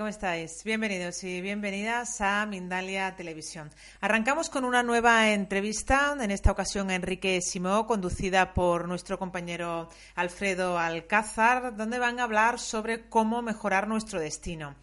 [0.00, 0.64] ¿Cómo estáis?
[0.64, 3.68] Bienvenidos y bienvenidas a Mindalia Televisión.
[4.00, 9.90] Arrancamos con una nueva entrevista, en esta ocasión a Enrique Simó, conducida por nuestro compañero
[10.14, 14.74] Alfredo Alcázar, donde van a hablar sobre cómo mejorar nuestro destino.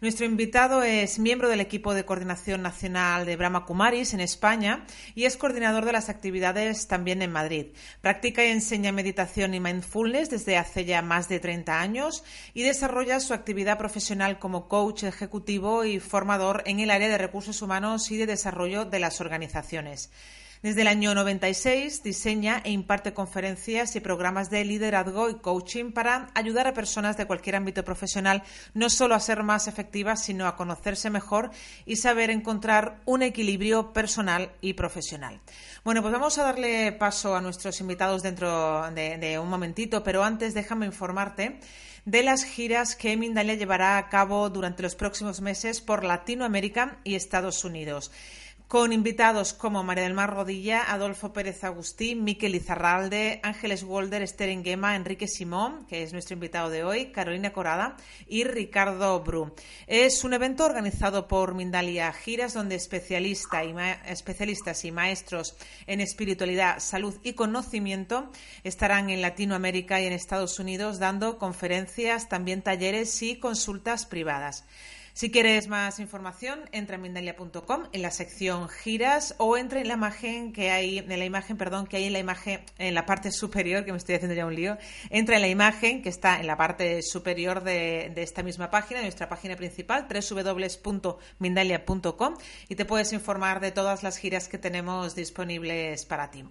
[0.00, 5.26] Nuestro invitado es miembro del equipo de coordinación nacional de Brahma Kumaris en España y
[5.26, 7.66] es coordinador de las actividades también en Madrid.
[8.00, 13.20] Practica y enseña meditación y mindfulness desde hace ya más de 30 años y desarrolla
[13.20, 18.16] su actividad profesional como coach ejecutivo y formador en el área de recursos humanos y
[18.16, 20.10] de desarrollo de las organizaciones.
[20.62, 26.30] Desde el año 96 diseña e imparte conferencias y programas de liderazgo y coaching para
[26.34, 28.42] ayudar a personas de cualquier ámbito profesional
[28.74, 31.50] no solo a ser más efectivas, sino a conocerse mejor
[31.86, 35.40] y saber encontrar un equilibrio personal y profesional.
[35.82, 40.52] Bueno, pues vamos a darle paso a nuestros invitados dentro de, un momentito, pero antes
[40.52, 41.58] déjame informarte
[42.04, 47.14] de las giras que Mindalia llevará a cabo durante los próximos meses por Latinoamérica y
[47.14, 48.10] Estados Unidos
[48.70, 54.48] con invitados como María del Mar Rodilla, Adolfo Pérez Agustín, Miquel Izarralde, Ángeles Wolder, Esther
[54.48, 57.96] Enguema, Enrique Simón, que es nuestro invitado de hoy, Carolina Corada
[58.28, 59.52] y Ricardo Bru.
[59.88, 65.56] Es un evento organizado por Mindalia Giras, donde especialistas y maestros
[65.88, 68.30] en espiritualidad, salud y conocimiento
[68.62, 74.64] estarán en Latinoamérica y en Estados Unidos dando conferencias, también talleres y consultas privadas.
[75.12, 79.94] Si quieres más información, entra en Mindalia.com en la sección giras o entra en la
[79.94, 83.32] imagen que hay, en la imagen, perdón, que hay en la imagen, en la parte
[83.32, 84.78] superior, que me estoy haciendo ya un lío,
[85.10, 89.02] entra en la imagen que está en la parte superior de, de esta misma página,
[89.02, 92.34] nuestra página principal, www.mindalia.com
[92.68, 96.44] y te puedes informar de todas las giras que tenemos disponibles para ti.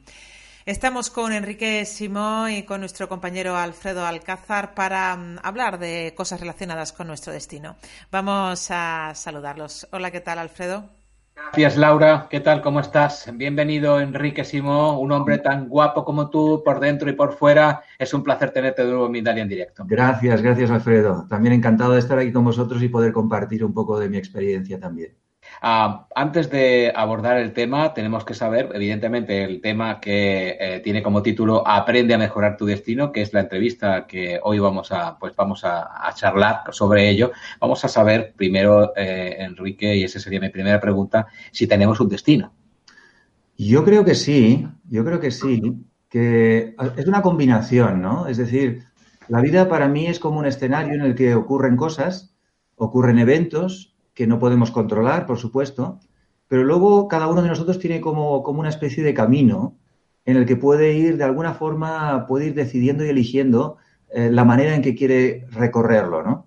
[0.69, 6.40] Estamos con Enrique Simón y con nuestro compañero Alfredo Alcázar para um, hablar de cosas
[6.40, 7.75] relacionadas con nuestro destino.
[8.12, 9.88] Vamos a saludarlos.
[9.91, 10.88] Hola, ¿qué tal, Alfredo?
[11.35, 12.28] Gracias, Laura.
[12.29, 12.62] ¿Qué tal?
[12.62, 13.31] ¿Cómo estás?
[13.34, 17.81] Bienvenido, Enrique Simón, un hombre tan guapo como tú, por dentro y por fuera.
[17.97, 19.85] Es un placer tenerte de nuevo en Mindalia en directo.
[19.88, 21.25] Gracias, gracias, Alfredo.
[21.28, 24.79] También encantado de estar aquí con vosotros y poder compartir un poco de mi experiencia
[24.79, 25.16] también.
[25.62, 31.03] Uh, antes de abordar el tema, tenemos que saber, evidentemente, el tema que eh, tiene
[31.03, 35.18] como título Aprende a mejorar tu destino, que es la entrevista que hoy vamos a,
[35.20, 37.31] pues vamos a, a charlar sobre ello.
[37.59, 42.08] Vamos a saber primero, eh, Enrique, y esa sería mi primera pregunta, si tenemos un
[42.08, 42.53] destino.
[43.58, 45.62] Yo creo que sí, yo creo que sí,
[46.09, 48.28] que es una combinación, ¿no?
[48.28, 48.86] Es decir,
[49.28, 52.34] la vida para mí es como un escenario en el que ocurren cosas,
[52.78, 55.97] ocurren eventos que no podemos controlar, por supuesto,
[56.50, 59.78] pero luego cada uno de nosotros tiene como, como, una especie de camino
[60.25, 63.78] en el que puede ir, de alguna forma, puede ir decidiendo y eligiendo
[64.09, 66.46] eh, la manera en que quiere recorrerlo, ¿no?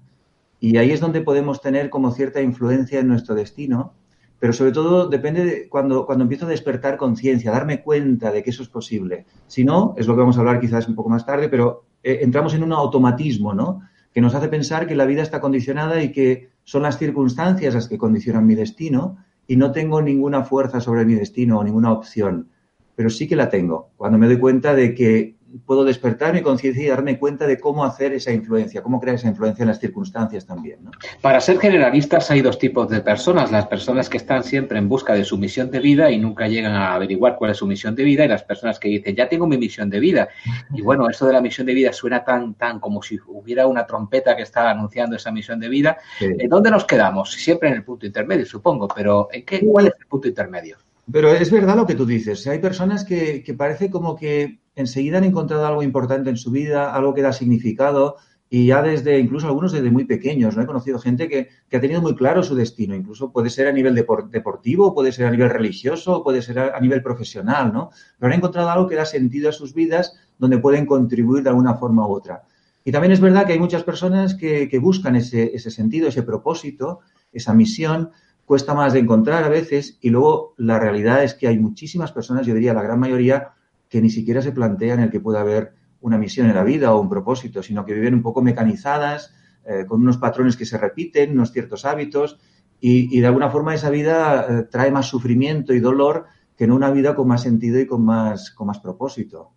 [0.60, 3.94] Y ahí es donde podemos tener como cierta influencia en nuestro destino,
[4.38, 8.50] pero sobre todo depende de cuando, cuando empiezo a despertar conciencia, darme cuenta de que
[8.50, 9.24] eso es posible.
[9.46, 12.18] Si no, es lo que vamos a hablar quizás un poco más tarde, pero eh,
[12.20, 13.80] entramos en un automatismo, ¿no?
[14.12, 17.88] Que nos hace pensar que la vida está condicionada y que son las circunstancias las
[17.88, 19.16] que condicionan mi destino
[19.46, 22.48] y no tengo ninguna fuerza sobre mi destino o ninguna opción,
[22.94, 26.82] pero sí que la tengo cuando me doy cuenta de que puedo despertar mi conciencia
[26.82, 30.46] y darme cuenta de cómo hacer esa influencia, cómo crear esa influencia en las circunstancias
[30.46, 30.84] también.
[30.84, 30.90] ¿no?
[31.20, 35.14] Para ser generalistas hay dos tipos de personas, las personas que están siempre en busca
[35.14, 38.04] de su misión de vida y nunca llegan a averiguar cuál es su misión de
[38.04, 40.28] vida y las personas que dicen, ya tengo mi misión de vida.
[40.74, 43.86] Y bueno, eso de la misión de vida suena tan, tan como si hubiera una
[43.86, 45.98] trompeta que está anunciando esa misión de vida.
[46.18, 46.26] Sí.
[46.38, 47.32] ¿En dónde nos quedamos?
[47.32, 50.76] Siempre en el punto intermedio, supongo, pero ¿en qué, ¿cuál es el punto intermedio?
[51.10, 52.46] Pero es verdad lo que tú dices.
[52.46, 56.94] Hay personas que, que parece como que enseguida han encontrado algo importante en su vida,
[56.94, 58.16] algo que da significado
[58.54, 60.62] y ya desde, incluso algunos desde muy pequeños, ¿no?
[60.62, 63.94] He conocido gente que, ha tenido muy claro su destino, incluso puede ser a nivel
[63.94, 67.88] deportivo, puede ser a nivel religioso, puede ser a, nivel profesional, ¿no?
[68.18, 71.76] Pero han encontrado algo que da sentido a sus vidas donde pueden contribuir de alguna
[71.76, 72.42] forma u otra.
[72.84, 77.00] Y también es verdad que hay muchas personas que, buscan ese, ese sentido, ese propósito,
[77.32, 78.10] esa misión,
[78.44, 82.44] cuesta más de encontrar a veces y luego la realidad es que hay muchísimas personas,
[82.46, 83.52] yo diría la gran mayoría,
[83.92, 87.00] que ni siquiera se plantean el que pueda haber una misión en la vida o
[87.02, 89.34] un propósito, sino que viven un poco mecanizadas,
[89.66, 92.38] eh, con unos patrones que se repiten, unos ciertos hábitos,
[92.80, 96.24] y, de alguna forma esa vida eh, trae más sufrimiento y dolor
[96.56, 99.52] que no una vida con más sentido y con más, con más propósito.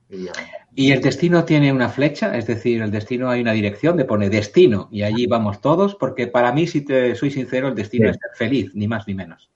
[0.76, 2.38] ¿Y el destino tiene una flecha?
[2.38, 6.28] Es decir, el destino hay una dirección, de pone destino y allí vamos todos, porque
[6.28, 9.50] para mí, si te soy sincero, el destino es ser feliz, ni más ni menos.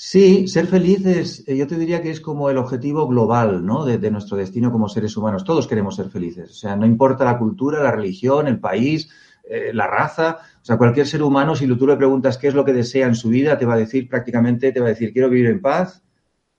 [0.00, 3.84] Sí, ser feliz es, eh, yo te diría que es como el objetivo global, ¿no?
[3.84, 5.42] De, nuestro destino como seres humanos.
[5.42, 6.52] Todos queremos ser felices.
[6.52, 9.10] O sea, no importa la cultura, la religión, el país,
[9.42, 10.38] eh, la raza.
[10.62, 13.16] O sea, cualquier ser humano, si tú le preguntas qué es lo que desea en
[13.16, 16.00] su vida, te va a decir prácticamente, te va a decir, quiero vivir en paz,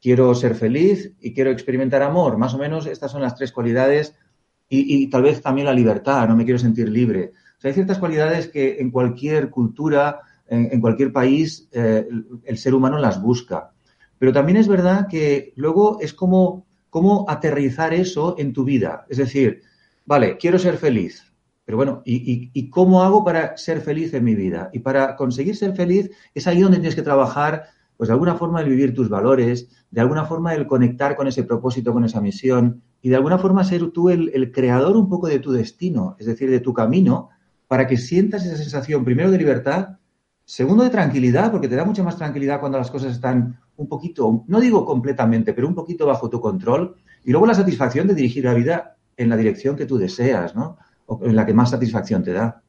[0.01, 2.37] quiero ser feliz y quiero experimentar amor.
[2.37, 4.17] Más o menos estas son las tres cualidades
[4.67, 7.31] y, y tal vez también la libertad, no me quiero sentir libre.
[7.57, 12.07] O sea, hay ciertas cualidades que en cualquier cultura en, cualquier país eh,
[12.43, 13.71] el, ser humano las busca.
[14.17, 19.05] Pero también es verdad que luego es como cómo aterrizar eso en tu vida.
[19.09, 19.61] Es decir,
[20.05, 21.23] vale, quiero ser feliz,
[21.65, 24.71] pero bueno, ¿y, cómo hago para ser feliz en mi vida?
[24.73, 28.61] Y para conseguir ser feliz es ahí donde tienes que trabajar, pues de alguna forma
[28.61, 32.81] el vivir tus valores, de alguna forma el conectar con ese propósito, con esa misión,
[33.01, 36.49] y de alguna forma ser tú el creador un poco de tu destino, es decir,
[36.49, 37.29] de tu camino,
[37.69, 39.98] para que sientas esa sensación primero de libertad
[40.49, 44.45] Segundo, de tranquilidad, porque te da mucha más tranquilidad cuando las cosas están un poquito,
[44.47, 46.95] no digo completamente, pero un poquito bajo tu control.
[47.23, 50.79] Y luego la satisfacción de dirigir la vida en la dirección que tú deseas, ¿no?
[51.05, 52.63] O en la que más satisfacción te da.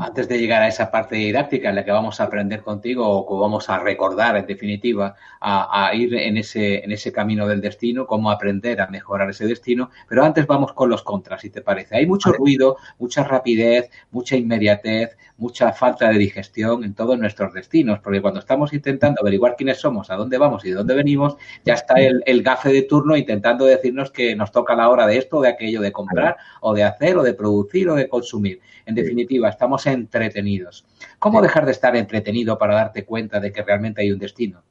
[0.00, 3.26] Antes de llegar a esa parte didáctica en la que vamos a aprender contigo o
[3.26, 8.06] que vamos a recordar, en definitiva, a, ir en ese, en ese camino del destino,
[8.06, 11.96] cómo aprender a mejorar ese destino, pero antes vamos con los contras, si te parece.
[11.96, 18.00] Hay mucho ruido, mucha rapidez, mucha inmediatez, mucha falta de digestión en todos nuestros destinos,
[18.00, 21.74] porque cuando estamos intentando averiguar quiénes somos, a dónde vamos y de dónde venimos, ya
[21.74, 25.38] está el, el gafe de turno intentando decirnos que nos toca la hora de esto,
[25.38, 28.60] o de aquello, de comprar o de hacer o de producir o de consumir.
[28.86, 30.86] En definitiva, estamos entretenidos.
[31.18, 34.62] ¿Cómo dejar de estar entretenido para darte cuenta de que realmente hay un destino?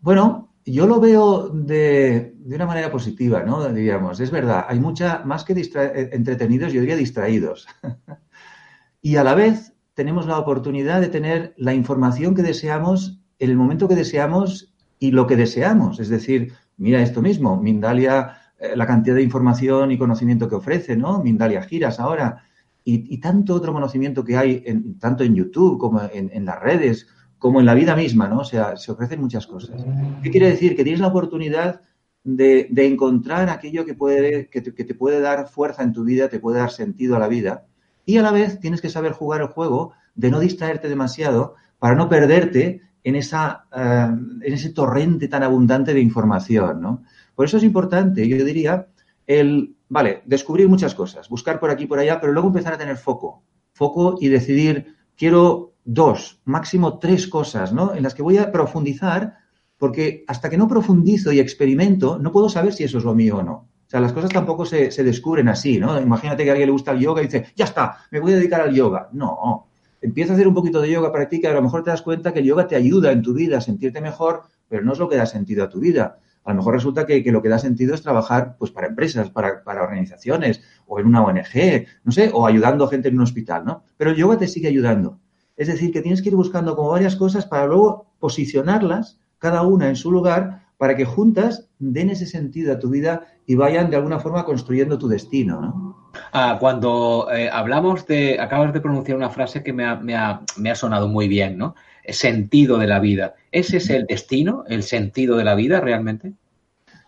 [0.00, 3.68] Bueno, yo lo veo de, una manera positiva, ¿no?
[3.68, 7.66] Diríamos, es verdad, hay mucha, más que eh, entretenidos, yo diría distraídos.
[9.02, 13.56] y a la vez tenemos la oportunidad de tener la información que deseamos en el
[13.56, 16.00] momento que deseamos y lo que deseamos.
[16.00, 20.96] Es decir, mira esto mismo, Mindalia, eh, la cantidad de información y conocimiento que ofrece,
[20.96, 21.22] ¿no?
[21.22, 22.44] Mindalia Giras ahora
[22.88, 27.58] y, tanto otro conocimiento que hay, en, tanto en YouTube como en, las redes, como
[27.58, 28.38] en la vida misma, ¿no?
[28.38, 29.84] O sea, se ofrecen muchas cosas.
[30.22, 30.76] ¿Qué quiere decir?
[30.76, 31.80] Que tienes la oportunidad
[32.22, 36.60] de, encontrar aquello que, puede, que te, puede dar fuerza en tu vida, te puede
[36.60, 37.66] dar sentido a la vida,
[38.04, 41.96] y a la vez tienes que saber jugar el juego de no distraerte demasiado para
[41.96, 44.10] no perderte en, esa, eh,
[44.42, 47.02] en ese torrente tan abundante de información, ¿no?
[47.34, 48.86] Por eso es importante, yo diría,
[49.26, 52.78] el vale, descubrir muchas cosas, buscar por aquí y por allá, pero luego empezar a
[52.78, 53.42] tener foco.
[53.72, 57.94] Foco y decidir, quiero dos, máximo tres cosas, ¿no?
[57.94, 59.36] En las que voy a profundizar,
[59.78, 63.38] porque hasta que no profundizo y experimento, no puedo saber si eso es lo mío
[63.38, 63.52] o no.
[63.86, 66.00] O sea, las cosas tampoco se, descubren así, ¿no?
[66.00, 68.36] Imagínate que a alguien le gusta el yoga y dice, ya está, me voy a
[68.36, 69.08] dedicar al yoga.
[69.12, 69.68] No,
[70.00, 72.40] empieza a hacer un poquito de yoga, practica, a lo mejor te das cuenta que
[72.40, 75.16] el yoga te ayuda en tu vida a sentirte mejor, pero no es lo que
[75.16, 78.02] da sentido a tu vida a lo mejor resulta que, lo que da sentido es
[78.02, 82.88] trabajar pues para empresas, para, organizaciones o en una ONG, no sé, o ayudando a
[82.88, 83.82] gente en un hospital, ¿no?
[83.96, 85.18] Pero el yoga te sigue ayudando.
[85.56, 89.88] Es decir, que tienes que ir buscando como varias cosas para luego posicionarlas, cada una
[89.88, 93.96] en su lugar, para que juntas den ese sentido a tu vida y vayan de
[93.96, 95.96] alguna forma construyendo tu destino, ¿no?
[96.32, 100.74] Ah, cuando eh, hablamos de, acabas de pronunciar una frase que me ha, me ha
[100.74, 101.74] sonado muy bien, ¿no?
[102.08, 103.34] Sentido de la vida.
[103.52, 106.34] ¿Ese es el destino, el sentido de la vida realmente?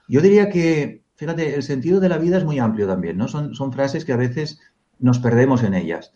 [0.09, 3.29] Yo diría que, fíjate, el sentido de la vida es muy amplio también, ¿no?
[3.29, 4.61] Son, son frases que a veces
[4.99, 6.13] nos perdemos en ellas.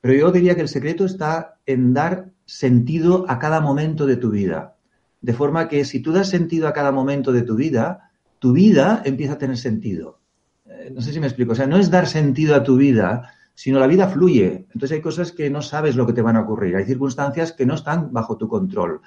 [0.00, 4.30] Pero yo diría que el secreto está en dar sentido a cada momento de tu
[4.30, 4.76] vida.
[5.20, 9.02] De forma que si tú das sentido a cada momento de tu vida, tu vida
[9.04, 10.20] empieza a tener sentido.
[10.66, 11.52] Eh, no sé si me explico.
[11.52, 14.66] O sea, no es dar sentido a tu vida, sino la vida fluye.
[14.72, 17.66] Entonces hay cosas que no sabes lo que te van a ocurrir, hay circunstancias que
[17.66, 19.00] no están bajo tu control.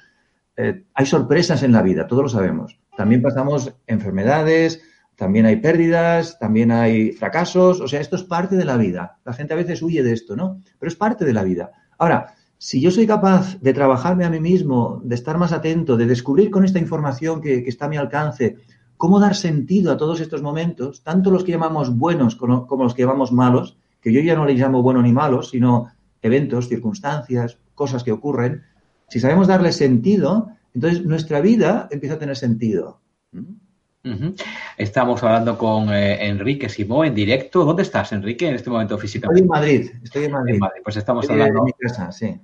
[0.58, 2.78] Eh, hay sorpresas en la vida, todos lo sabemos.
[2.98, 4.82] También pasamos enfermedades,
[5.16, 9.20] también hay pérdidas, también hay fracasos, o sea, esto es parte de la vida.
[9.24, 10.62] La gente a veces huye de esto, ¿no?
[10.80, 11.72] Pero es parte de la vida.
[11.98, 16.06] Ahora, si yo soy capaz de trabajarme a mí mismo, de estar más atento, de
[16.06, 18.58] descubrir con esta información que, está a mi alcance,
[18.98, 23.04] cómo dar sentido a todos estos momentos, tanto los que llamamos buenos como, los que
[23.04, 25.92] llamamos malos, que yo ya no les llamo bueno ni malos, sino
[26.22, 28.64] eventos, circunstancias, cosas que ocurren,
[29.08, 33.02] si sabemos darle sentido, entonces nuestra vida empieza a tener sentido.
[34.78, 37.66] Estamos hablando con eh, Enrique Simó en directo.
[37.66, 39.42] ¿Dónde estás, Enrique, en este momento físicamente?
[39.42, 39.92] Estoy en Madrid.
[40.02, 40.82] Estoy en Madrid.
[40.86, 41.66] Pues estamos hablando.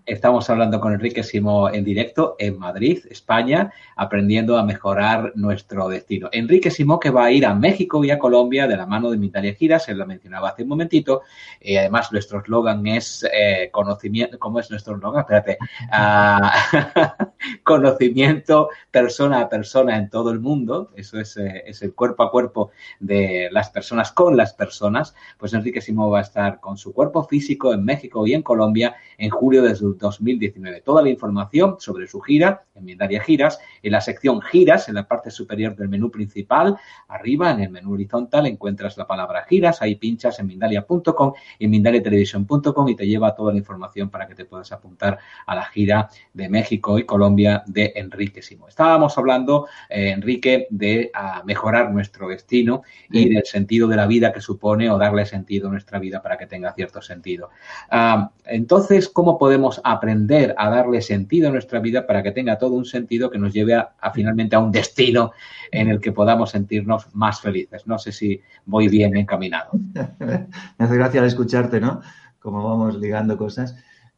[0.05, 6.27] Estamos hablando con Enrique Simó en directo en Madrid, España, aprendiendo a mejorar nuestro destino.
[6.33, 9.15] Enrique Simó que va a ir a México y a Colombia de la mano de
[9.15, 11.21] Mindalia Giras, él lo mencionaba hace un momentito.
[11.61, 14.37] Y además, nuestro eslogan es eh, conocimiento.
[14.39, 15.21] ¿Cómo es nuestro eslogan?
[15.21, 15.57] Espérate.
[15.97, 16.51] Ah,
[17.63, 20.91] conocimiento persona a persona en todo el mundo.
[20.95, 21.37] Eso es.
[21.65, 26.19] Es el cuerpo a cuerpo de las personas con las personas, pues Enrique Simó va
[26.19, 30.81] a estar con su cuerpo físico en México y en Colombia en julio de 2019.
[30.81, 35.07] Toda la información sobre su gira en Mindalia Giras, en la sección Giras, en la
[35.07, 39.95] parte superior del menú principal, arriba en el menú horizontal encuentras la palabra Giras, ahí
[39.95, 44.45] pinchas en mindalia.com y en mindaliatelevisión.com y te lleva toda la información para que te
[44.45, 48.67] puedas apuntar a la gira de México y Colombia de Enrique Simó.
[48.67, 51.11] Estábamos hablando, eh, Enrique, de
[51.43, 55.71] mejorar nuestro destino y del sentido de la vida que supone o darle sentido a
[55.71, 57.49] nuestra vida para que tenga cierto sentido.
[57.89, 62.73] Ah, entonces, ¿cómo podemos aprender a darle sentido a nuestra vida para que tenga todo
[62.73, 65.31] un sentido que nos lleve a, finalmente a un destino
[65.71, 67.85] en el que podamos sentirnos más felices?
[67.87, 69.71] No sé si voy bien encaminado.
[70.19, 72.01] Me hace gracia escucharte, ¿no?
[72.39, 73.75] Cómo vamos ligando cosas.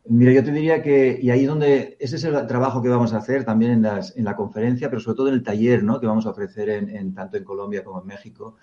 [0.10, 3.18] Mira, yo te diría que, y ahí donde, ese es el trabajo que vamos a
[3.18, 6.00] hacer también en, las, en la conferencia, pero sobre todo en el taller, ¿no?
[6.00, 8.56] Que vamos a ofrecer en, tanto en Colombia como en México.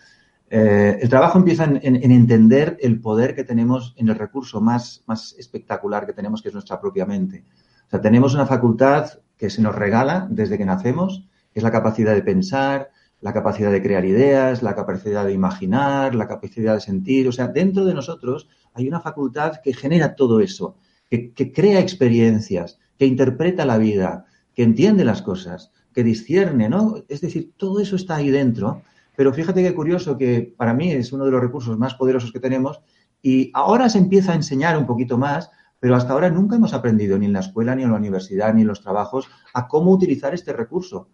[0.49, 5.03] Eh, el trabajo empieza en, en, entender el poder que tenemos en el recurso más,
[5.07, 7.45] más espectacular que tenemos, que es nuestra propia mente.
[7.87, 11.73] O sea, tenemos una facultad que se nos regala desde que nacemos, que es la
[11.73, 16.81] capacidad de pensar, la capacidad de crear ideas, la capacidad de imaginar, la capacidad de
[16.81, 17.29] sentir.
[17.29, 20.77] O sea, dentro de nosotros hay una facultad que genera todo eso
[21.11, 26.97] que, crea experiencias, que interpreta la vida, que entiende las cosas, que discierne, ¿no?
[27.09, 28.83] Es decir, todo eso está ahí dentro.
[29.17, 32.41] Pero fíjate qué curioso que para mí es uno de los recursos más poderosos que
[32.41, 32.81] tenemos
[33.23, 37.17] y ahora se empieza a enseñar un poquito más, pero hasta ahora nunca hemos aprendido
[37.19, 40.35] ni en la escuela, ni en la universidad, ni en los trabajos a cómo utilizar
[40.35, 41.09] este recurso.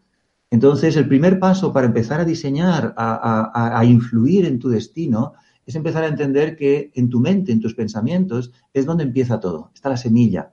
[0.50, 5.34] Entonces, el primer paso para empezar a diseñar, a influir en tu destino,
[5.70, 9.70] es empezar a entender que en tu mente, en tus pensamientos, es donde empieza todo,
[9.72, 10.52] está la semilla.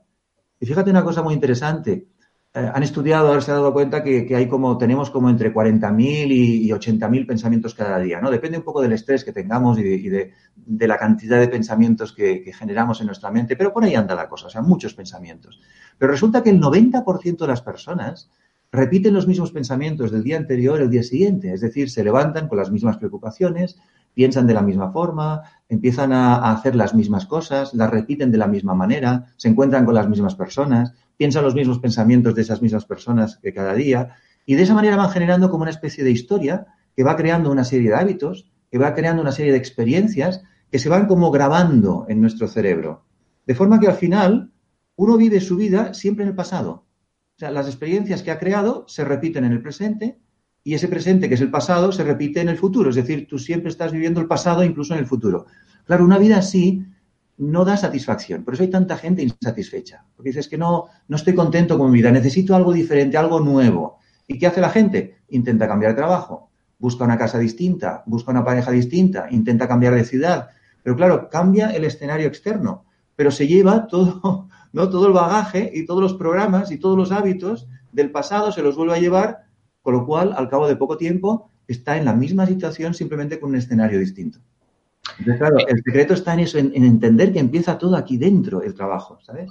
[0.59, 2.07] Y fíjate una cosa muy interesante.
[2.53, 6.27] Eh, han estudiado, ahora se ha dado cuenta que, hay como, tenemos como entre 40.000
[6.27, 8.29] y, y 80.000 pensamientos cada día, ¿no?
[8.29, 10.33] Depende un poco del estrés que tengamos y de,
[10.87, 14.29] la cantidad de pensamientos que, que, generamos en nuestra mente, pero por ahí anda la
[14.29, 15.59] cosa, o sea, muchos pensamientos.
[15.97, 18.29] Pero resulta que el 90% de las personas
[18.71, 22.57] repiten los mismos pensamientos del día anterior el día siguiente, es decir, se levantan con
[22.57, 23.79] las mismas preocupaciones,
[24.17, 28.47] piensan de la misma forma, empiezan a, hacer las mismas cosas, las repiten de la
[28.47, 32.85] misma manera, se encuentran con las mismas personas, piensan los mismos pensamientos de esas mismas
[32.85, 34.15] personas que cada día,
[34.47, 37.63] y de esa manera van generando como una especie de historia que va creando una
[37.63, 42.07] serie de hábitos, que va creando una serie de experiencias que se van como grabando
[42.09, 43.05] en nuestro cerebro.
[43.45, 44.51] De forma que al final
[44.95, 46.87] uno vive su vida siempre en el pasado.
[47.35, 50.17] O sea, las experiencias que ha creado se repiten en el presente
[50.67, 52.89] y ese presente, que es el pasado, se repite en el futuro.
[52.89, 55.45] Es decir, tú siempre estás viviendo el pasado incluso en el futuro.
[55.85, 56.85] Claro, una vida así
[57.37, 58.43] no da satisfacción.
[58.43, 60.03] Por eso hay tanta gente insatisfecha.
[60.13, 63.99] Porque dices que no, no estoy contento con mi vida, necesito algo diferente, algo nuevo.
[64.27, 65.15] ¿Y qué hace la gente?
[65.29, 70.03] Intenta cambiar de trabajo, busca una casa distinta, busca una pareja distinta, intenta cambiar de
[70.03, 70.49] ciudad.
[70.83, 72.83] Pero claro, cambia el escenario externo,
[73.15, 74.89] pero se lleva todo, ¿no?
[74.89, 78.75] todo el bagaje y todos los programas y todos los hábitos del pasado, se los
[78.75, 79.46] vuelve a llevar
[79.87, 83.51] con lo cual, al cabo de poco tiempo, está en la misma situación simplemente con
[83.51, 84.37] un escenario distinto.
[85.17, 88.73] Entonces, claro, el secreto está en eso, en, entender que empieza todo aquí dentro el
[88.73, 89.49] trabajo, ¿sabes?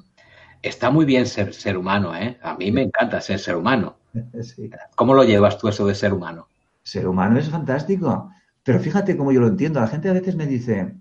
[0.60, 2.38] Está muy bien ser ser humano, ¿eh?
[2.42, 3.96] A mí me encanta ser ser humano.
[4.94, 6.48] ¿Cómo lo llevas tú eso de ser humano?
[6.82, 8.30] Ser humano es fantástico.
[8.62, 9.80] Pero fíjate cómo yo lo entiendo.
[9.80, 10.96] La gente a veces me dice,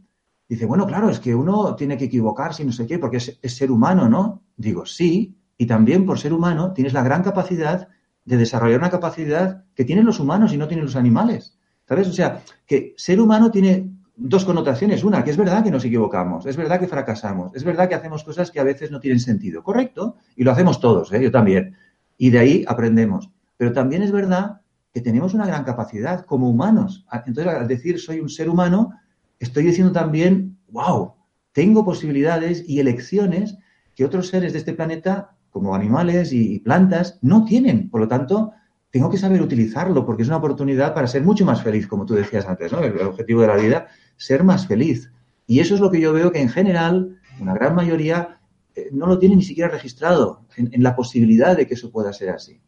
[0.48, 3.38] dice, bueno, claro, es que uno tiene que equivocarse y no sé qué, porque es,
[3.42, 4.44] es ser humano, ¿no?
[4.56, 7.90] Digo, sí, y también por ser humano tienes la gran capacidad
[8.26, 11.58] de desarrollar una capacidad que tienen los humanos y no tienen los animales.
[11.88, 12.08] ¿Sabes?
[12.08, 15.04] O sea, que ser humano tiene dos connotaciones.
[15.04, 18.24] Una, que es verdad que nos equivocamos, es verdad que fracasamos, es verdad que hacemos
[18.24, 19.64] cosas que a veces no tienen sentido.
[19.64, 20.16] Correcto.
[20.36, 21.22] Y lo hacemos todos, ¿eh?
[21.22, 21.76] yo también.
[22.18, 23.30] Y de ahí aprendemos.
[23.58, 24.62] Pero también es verdad
[24.94, 27.06] que tenemos una gran capacidad como humanos.
[27.26, 28.94] Entonces, al decir soy un ser humano,
[29.40, 31.14] estoy diciendo también, wow,
[31.52, 33.58] tengo posibilidades y elecciones
[33.94, 37.90] que otros seres de este planeta, como animales y plantas, no tienen.
[37.90, 38.52] Por lo tanto,
[38.92, 42.14] tengo que saber utilizarlo porque es una oportunidad para ser mucho más feliz, como tú
[42.14, 42.80] decías antes, ¿no?
[42.80, 45.14] El, objetivo de la vida, ser más feliz.
[45.48, 48.42] Y eso es lo que yo veo que en general, una gran mayoría,
[48.76, 52.32] eh, no lo tiene ni siquiera registrado en, la posibilidad de que eso pueda ser
[52.32, 52.60] así.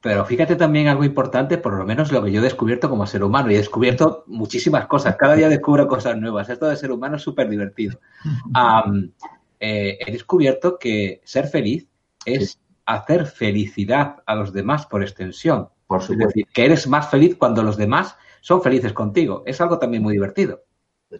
[0.00, 3.22] Pero fíjate también algo importante, por lo menos lo que yo he descubierto como ser
[3.24, 7.16] humano, y he descubierto muchísimas cosas, cada día descubro cosas nuevas, esto de ser humano
[7.16, 8.00] es súper divertido.
[9.64, 11.86] Eh, he descubierto que ser feliz
[12.24, 15.68] es hacer felicidad a los demás por extensión.
[15.86, 16.28] Por supuesto.
[16.28, 19.42] Es decir, que eres más feliz cuando los demás son felices contigo.
[19.46, 20.64] Es algo también muy divertido.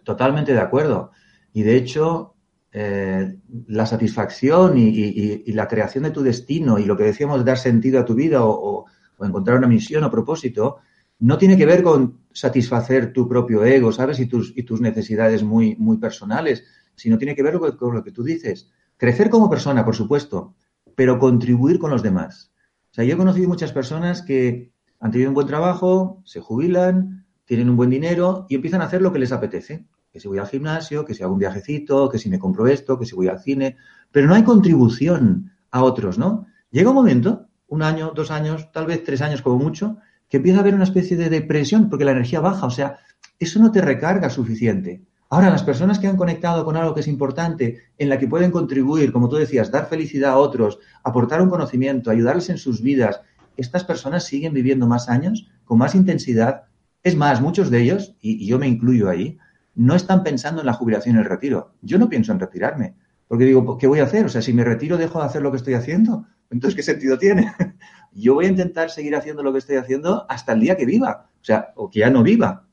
[0.03, 1.11] Totalmente de acuerdo.
[1.53, 2.33] Y de hecho,
[2.71, 7.99] eh, la satisfacción y, la creación de tu destino y lo que decíamos, dar sentido
[7.99, 8.85] a tu vida o,
[9.19, 10.79] encontrar una misión o propósito,
[11.19, 14.19] no tiene que ver con satisfacer tu propio ego, ¿sabes?
[14.19, 18.11] Y tus, y tus necesidades muy, muy personales, sino tiene que ver con, lo que
[18.11, 18.69] tú dices.
[18.97, 20.55] Crecer como persona, por supuesto,
[20.95, 22.51] pero contribuir con los demás.
[22.91, 27.25] O sea, yo he conocido muchas personas que han tenido un buen trabajo, se jubilan,
[27.45, 29.85] tienen un buen dinero y empiezan a hacer lo que les apetece.
[30.11, 32.99] Que si voy al gimnasio, que si hago un viajecito, que si me compro esto,
[32.99, 33.77] que si voy al cine.
[34.11, 36.45] Pero no hay contribución a otros, ¿no?
[36.69, 39.97] Llega un momento, un año, dos años, tal vez tres años como mucho,
[40.29, 42.67] que empieza a haber una especie de depresión porque la energía baja.
[42.67, 42.99] O sea,
[43.39, 45.03] eso no te recarga suficiente.
[45.33, 48.51] Ahora, las personas que han conectado con algo que es importante, en la que pueden
[48.51, 53.19] contribuir, como tú decías, dar felicidad a otros, aportar un conocimiento, ayudarles en sus vidas,
[53.57, 56.65] estas personas siguen viviendo más años, con más intensidad.
[57.01, 59.39] Es más, muchos de ellos, y, yo me incluyo ahí,
[59.73, 61.73] no están pensando en la jubilación y el retiro.
[61.81, 62.93] Yo no pienso en retirarme,
[63.27, 64.27] porque digo, ¿qué voy a hacer?
[64.27, 66.27] O sea, si me retiro, dejo de hacer lo que estoy haciendo.
[66.51, 67.51] Entonces, ¿qué sentido tiene?
[68.13, 71.31] yo voy a intentar seguir haciendo lo que estoy haciendo hasta el día que viva,
[71.41, 72.67] o sea, o que ya no viva.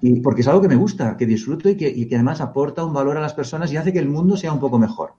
[0.00, 3.16] Y porque es algo que me gusta, que disfruto y que, además aporta un valor
[3.16, 5.14] a las personas y hace que el mundo sea un poco mejor.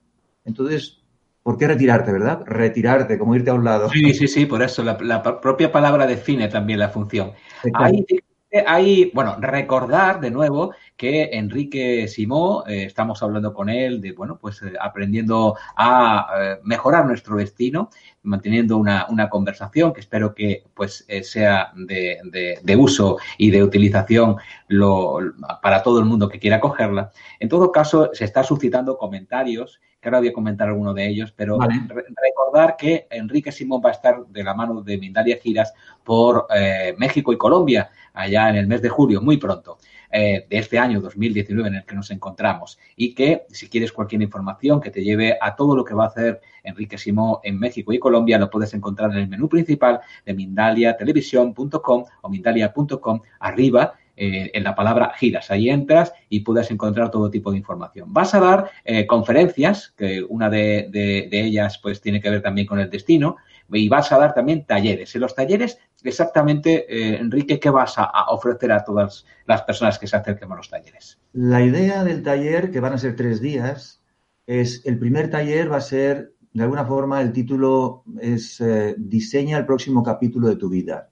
[0.46, 1.02] Entonces,
[1.44, 2.44] ¿por qué retirarte, verdad?
[2.46, 3.90] Retirarte, como irte a un lado.
[3.90, 4.84] Sí, sí, sí, por eso.
[4.84, 7.32] La, propia palabra define también la función.
[7.74, 8.06] Hay,
[8.66, 14.40] hay, bueno, recordar de nuevo que Enrique Simó, eh, estamos hablando con él de, bueno,
[14.42, 17.90] pues eh, aprendiendo a eh, mejorar nuestro destino,
[18.24, 25.20] manteniendo una, conversación que espero que pues sea de, de, uso y de utilización lo,
[25.62, 27.12] para todo el mundo que quiera cogerla.
[27.40, 31.34] En todo caso, se está suscitando comentarios que ahora voy a comentar alguno de ellos,
[31.36, 36.48] pero recordar que Enrique Simón va a estar de la mano de Mindalia Giras por
[36.98, 39.78] México y Colombia allá en el mes de julio, muy pronto.
[40.12, 44.24] Eh, de este año 2019 en el que nos encontramos y que si quieres cualquier
[44.24, 47.94] información que te lleve a todo lo que va a hacer Enrique Simó en México
[47.94, 54.52] y Colombia lo puedes encontrar en el menú principal de mindaliatelevisión.com o mindalia.com arriba eh,
[54.54, 55.50] en la palabra giras.
[55.50, 58.12] Ahí entras y puedes encontrar todo tipo de información.
[58.12, 62.80] Vas a dar eh, conferencias, que una de, ellas pues tiene que ver también con
[62.80, 63.38] el destino,
[63.72, 65.16] y vas a dar también talleres.
[65.16, 70.08] En los talleres, exactamente, eh, Enrique, ¿qué vas a, ofrecer a todas las personas que
[70.08, 71.18] se acerquen a los talleres?
[71.32, 74.04] La idea del taller, que van a ser tres días,
[74.48, 78.62] es el primer taller va a ser, de alguna forma, el título es
[78.98, 81.10] Diseña el próximo capítulo de tu vida.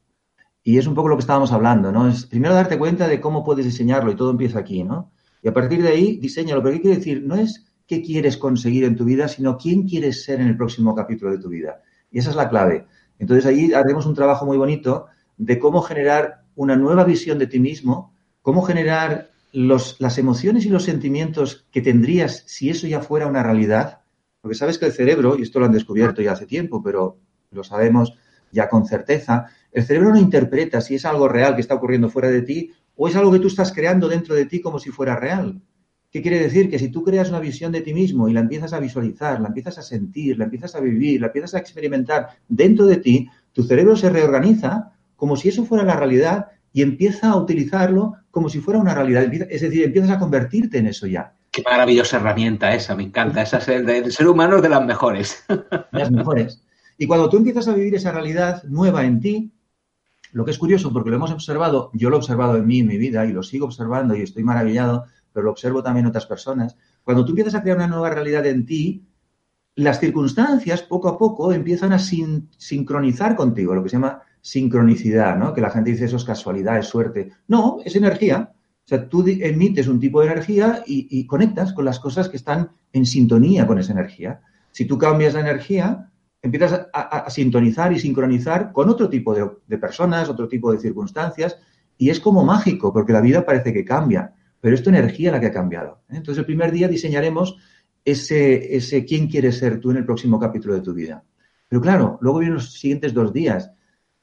[0.68, 2.10] Y es un poco lo que estábamos hablando, ¿no?
[2.10, 5.14] Es primero darte cuenta de cómo puedes diseñarlo y todo empieza aquí, ¿no?
[5.42, 6.62] Y a partir de ahí, diseñalo.
[6.62, 7.24] Pero ¿qué quiere decir?
[7.24, 10.94] No es qué quieres conseguir en tu vida, sino quién quieres ser en el próximo
[10.94, 11.84] capítulo de tu vida.
[12.12, 12.86] Y esa es la clave.
[13.18, 15.06] Entonces ahí haremos un trabajo muy bonito
[15.38, 20.70] de cómo generar una nueva visión de ti mismo, cómo generar los, las emociones y
[20.70, 24.02] los sentimientos que tendrías si eso ya fuera una realidad.
[24.42, 27.64] Porque sabes que el cerebro, y esto lo han descubierto ya hace tiempo, pero lo
[27.64, 28.18] sabemos
[28.58, 32.30] ya con certeza, el cerebro no interpreta si es algo real que está ocurriendo fuera
[32.30, 35.16] de ti o es algo que tú estás creando dentro de ti como si fuera
[35.16, 35.62] real.
[36.12, 36.68] ¿Qué quiere decir?
[36.68, 39.50] Que si tú creas una visión de ti mismo y la empiezas a visualizar, la
[39.50, 43.62] empiezas a sentir, la empiezas a vivir, la empiezas a experimentar dentro de ti, tu
[43.64, 48.60] cerebro se reorganiza como si eso fuera la realidad y empieza a utilizarlo como si
[48.60, 49.32] fuera una realidad.
[49.50, 51.36] Es decir, empiezas a convertirte en eso ya.
[51.52, 53.44] Qué maravillosa herramienta esa, me encanta.
[53.44, 55.46] Esa es el, ser humano es de las mejores.
[55.92, 56.64] Las mejores.
[56.98, 59.52] Y cuando tú empiezas a vivir esa realidad nueva en ti,
[60.32, 62.88] lo que es curioso, porque lo hemos observado, yo lo he observado en mí, en
[62.88, 66.76] mi vida, y lo sigo observando y estoy maravillado, pero lo observo también otras personas,
[67.04, 69.06] cuando tú empiezas a crear una nueva realidad en ti,
[69.76, 75.54] las circunstancias poco a poco empiezan a sincronizar contigo, lo que se llama sincronicidad, ¿no?
[75.54, 77.32] Que la gente dice eso es casualidad, es suerte.
[77.48, 78.54] No, es energía.
[78.54, 82.72] O sea, tú emites un tipo de energía y conectas con las cosas que están
[82.92, 84.42] en sintonía con esa energía.
[84.72, 86.10] Si tú cambias la energía,
[86.42, 91.58] empiezas a, sintonizar y sincronizar con otro tipo de, personas, otro tipo de circunstancias,
[91.98, 95.40] y es como mágico, porque la vida parece que cambia, pero es tu energía la
[95.40, 96.02] que ha cambiado.
[96.10, 97.58] Entonces, el primer día diseñaremos
[98.06, 101.24] ese, ese quién quieres ser tú en el próximo capítulo de tu vida.
[101.68, 103.72] Pero claro, luego vienen los siguientes dos días.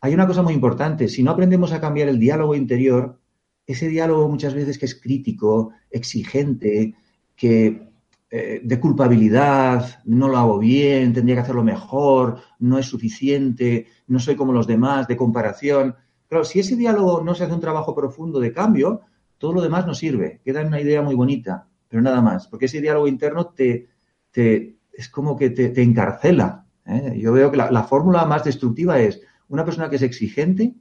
[0.01, 3.19] Hay una cosa muy importante, si no aprendemos a cambiar el diálogo interior,
[3.67, 6.95] ese diálogo muchas veces que es crítico, exigente,
[7.37, 7.94] que
[8.37, 14.19] eh, de culpabilidad, no lo hago bien, tendría que hacerlo mejor, no es suficiente, no
[14.19, 15.95] soy como los demás, de comparación.
[16.27, 19.03] Claro, si ese diálogo no se hace un trabajo profundo de cambio,
[19.39, 22.65] todo lo demás no sirve, queda en una idea muy bonita, pero nada más, porque
[22.65, 23.89] ese diálogo interno te,
[24.33, 26.67] te es como que te, encarcela.
[26.87, 27.17] ¿eh?
[27.17, 30.75] Yo veo que la, la fórmula más destructiva es una persona que es exigente,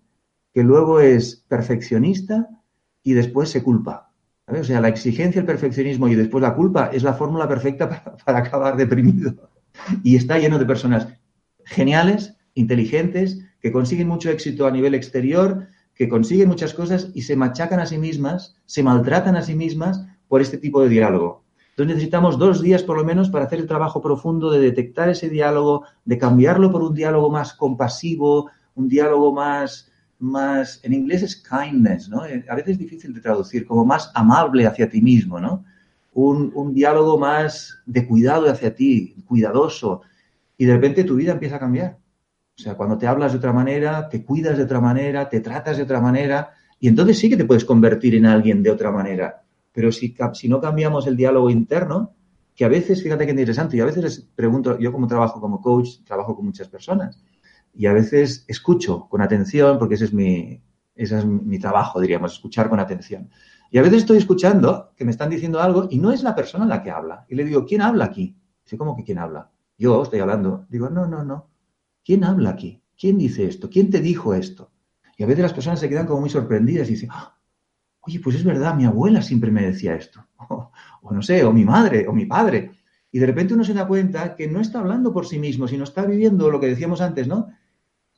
[0.51, 2.49] que luego es perfeccionista
[3.03, 4.11] y después se culpa.
[4.47, 8.39] O sea, la exigencia, el perfeccionismo y después la culpa es la fórmula perfecta para,
[8.39, 9.33] acabar deprimido.
[10.03, 11.07] Y está lleno de personas
[11.65, 17.35] geniales, inteligentes, que consiguen mucho éxito a nivel exterior, que consiguen muchas cosas y se
[17.35, 21.43] machacan a sí mismas, se maltratan a sí mismas por este tipo de diálogo.
[21.69, 25.29] Entonces necesitamos dos días por lo menos para hacer el trabajo profundo de detectar ese
[25.29, 29.91] diálogo, de cambiarlo por un diálogo más compasivo, un diálogo más,
[30.23, 32.25] más, en inglés es kindness, ¿no?
[32.25, 35.65] Eh, a veces es difícil de traducir, como más amable hacia ti mismo, ¿no?
[36.13, 40.01] Un, diálogo más de cuidado hacia ti, cuidadoso,
[40.57, 41.97] y de repente tu vida empieza a cambiar.
[42.57, 45.77] O sea, cuando te hablas de otra manera, te cuidas de otra manera, te tratas
[45.77, 49.43] de otra manera, y entonces sí que te puedes convertir en alguien de otra manera.
[49.73, 52.13] Pero si, si no cambiamos el diálogo interno,
[52.55, 55.59] que a veces, fíjate que interesante, y a veces les pregunto, yo como trabajo como
[55.59, 57.19] coach, trabajo con muchas personas,
[57.73, 60.61] y a veces escucho con atención, porque ese es mi,
[60.95, 63.29] ese es mi trabajo, diríamos, escuchar con atención.
[63.71, 66.65] Y a veces estoy escuchando que me están diciendo algo y no es la persona
[66.65, 67.25] la que habla.
[67.27, 68.37] Y le digo, ¿quién habla aquí?
[68.63, 69.49] Dice, ¿cómo que quién habla?
[69.77, 70.67] Yo estoy hablando.
[70.69, 71.49] Digo, no, no, no.
[72.05, 72.83] ¿Quién habla aquí?
[72.95, 73.69] ¿Quién dice esto?
[73.69, 74.71] ¿Quién te dijo esto?
[75.17, 77.35] Y a veces las personas se quedan como muy sorprendidas y dicen, ah,
[78.01, 80.23] oye, pues es verdad, mi abuela siempre me decía esto.
[80.49, 82.71] o no sé, o mi madre, o mi padre.
[83.11, 85.83] Y de repente uno se da cuenta que no está hablando por sí mismo, sino
[85.83, 87.49] está viviendo lo que decíamos antes, ¿no?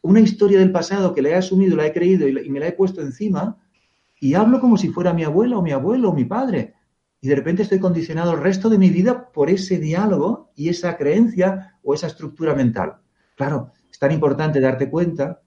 [0.06, 2.74] Una historia del pasado que la he asumido, la he creído y, me la he
[2.74, 3.58] puesto encima
[4.20, 6.76] y hablo como si fuera mi abuela o mi abuelo o mi padre.
[7.22, 10.96] Y de repente estoy condicionado el resto de mi vida por ese diálogo y esa
[10.96, 12.98] creencia o esa estructura mental.
[13.36, 15.42] Claro, es tan importante darte cuenta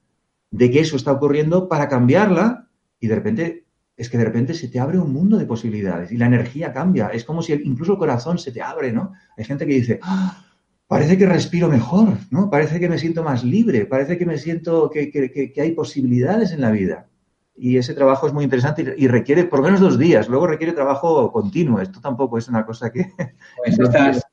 [0.51, 2.69] de que eso está ocurriendo para cambiarla
[2.99, 3.65] y de repente
[3.97, 7.09] es que de repente se te abre un mundo de posibilidades y la energía cambia.
[7.09, 9.13] Es como si incluso el corazón se te abre, ¿no?
[9.37, 10.48] Hay gente que dice, ¡Ah!
[10.89, 12.51] Parece que respiro mejor, ¿no?
[12.51, 16.71] Parece que me siento más libre, parece que me siento que, hay posibilidades en la
[16.71, 17.07] vida.
[17.55, 20.73] Y ese trabajo es muy interesante y, requiere por lo menos dos días, luego requiere
[20.73, 21.81] trabajo continuo.
[21.81, 23.13] Esto tampoco es una cosa que...
[23.57, 24.27] Pues estas,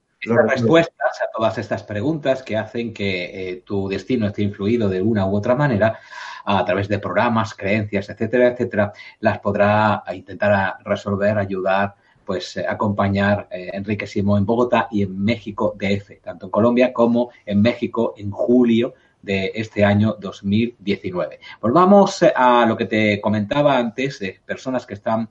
[0.47, 5.27] respuestas a todas estas preguntas que hacen que eh, tu destino esté influido de una
[5.27, 5.99] u otra manera
[6.45, 13.47] a través de programas, creencias, etcétera, etcétera, las podrá intentar resolver, ayudar pues eh, acompañar
[13.51, 18.13] eh, Enrique Simón en Bogotá y en México DF, tanto en Colombia como en México
[18.17, 21.39] en julio de este año 2019.
[21.61, 25.29] Volvamos eh, a lo que te comentaba antes de personas que están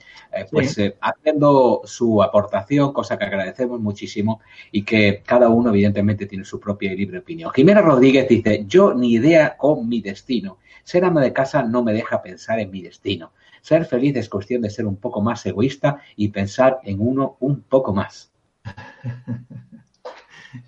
[0.50, 4.40] pues haciendo su aportación, cosa que agradecemos muchísimo
[4.72, 7.52] y que cada uno evidentemente tiene su propia y libre opinión.
[7.52, 10.58] Jimena Rodríguez dice, yo ni idea con mi destino.
[10.82, 13.32] Ser ama de casa no me deja pensar en mi destino.
[13.64, 17.62] Ser feliz es cuestión de ser un poco más egoísta y pensar en uno un
[17.62, 18.30] poco más.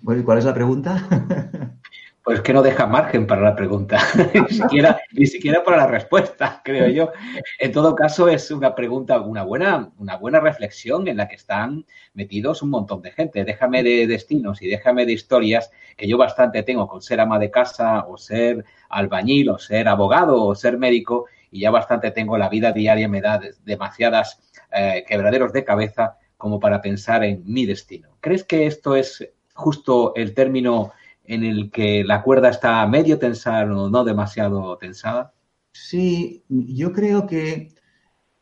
[0.01, 1.07] Bueno, ¿y cuál es la pregunta?
[2.23, 3.99] Pues que no deja margen para la pregunta,
[4.33, 7.11] ni, siquiera, ni siquiera para la respuesta, creo yo.
[7.57, 11.85] En todo caso, es una pregunta, una buena, una buena reflexión en la que están
[12.13, 13.45] metidos un montón de gente.
[13.45, 17.49] Déjame de destinos y déjame de historias que yo bastante tengo con ser ama de
[17.49, 22.49] casa o ser albañil o ser abogado o ser médico y ya bastante tengo la
[22.49, 24.39] vida diaria, me da demasiadas
[24.71, 28.09] eh, quebraderos de cabeza como para pensar en mi destino.
[28.19, 30.91] ¿Crees que esto es justo el término
[31.25, 35.33] en el que la cuerda está medio tensada o no demasiado tensada?
[35.71, 37.73] Sí, yo creo que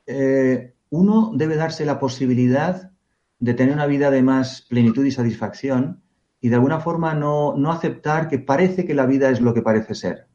[0.05, 2.91] eh, uno debe darse la posibilidad
[3.39, 6.01] de tener una vida de más plenitud y satisfacción
[6.39, 9.61] y de alguna forma no, no aceptar que parece que la vida es lo que
[9.61, 10.27] parece ser.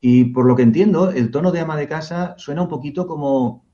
[0.00, 3.66] Y por lo que entiendo, el tono de ama de casa suena un poquito como,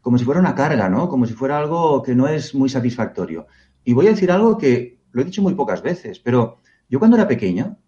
[0.00, 1.08] como si fuera una carga, ¿no?
[1.08, 3.46] Como si fuera algo que no es muy satisfactorio.
[3.84, 6.58] Y voy a decir algo que lo he dicho muy pocas veces, pero
[6.88, 7.78] yo cuando era pequeña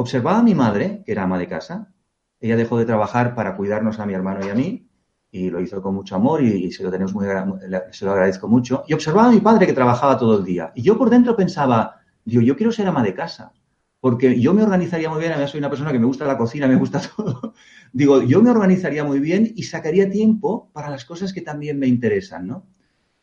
[0.00, 1.92] observaba a mi madre, que era ama de casa.
[2.40, 4.88] Ella dejó de trabajar para cuidarnos a mi hermano y a mí,
[5.30, 7.26] y lo hizo con mucho amor y, se, lo tenemos muy,
[7.92, 8.82] se lo agradezco mucho.
[8.88, 10.72] Y observaba a mi padre que trabajaba todo el día.
[10.74, 13.52] Y yo por dentro pensaba, digo, yo quiero ser ama de casa.
[14.00, 16.66] Porque yo me organizaría muy bien, además soy una persona que me gusta la cocina,
[16.66, 17.54] me gusta todo.
[17.92, 21.86] Digo, yo me organizaría muy bien y sacaría tiempo para las cosas que también me
[21.86, 22.66] interesan, ¿no?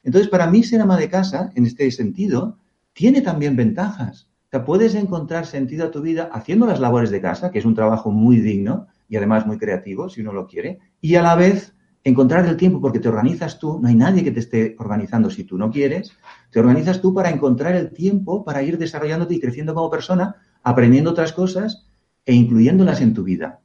[0.04, 2.60] Entonces, para mí ser ama de casa, en este sentido,
[2.94, 4.30] tiene también ventajas.
[4.48, 7.66] O sea, puedes encontrar sentido a tu vida haciendo las labores de casa, que es
[7.66, 11.36] un trabajo muy digno y además muy creativo, si uno lo quiere, y a la
[11.36, 11.74] vez
[12.06, 15.44] encontrar el tiempo porque te organizas tú, no hay nadie que te esté organizando si
[15.44, 16.14] tú no quieres,
[16.52, 21.12] te organizas tú para encontrar el tiempo para ir desarrollándote y creciendo como persona, aprendiendo
[21.12, 21.88] otras cosas
[22.26, 23.60] e incluyéndolas en tu vida.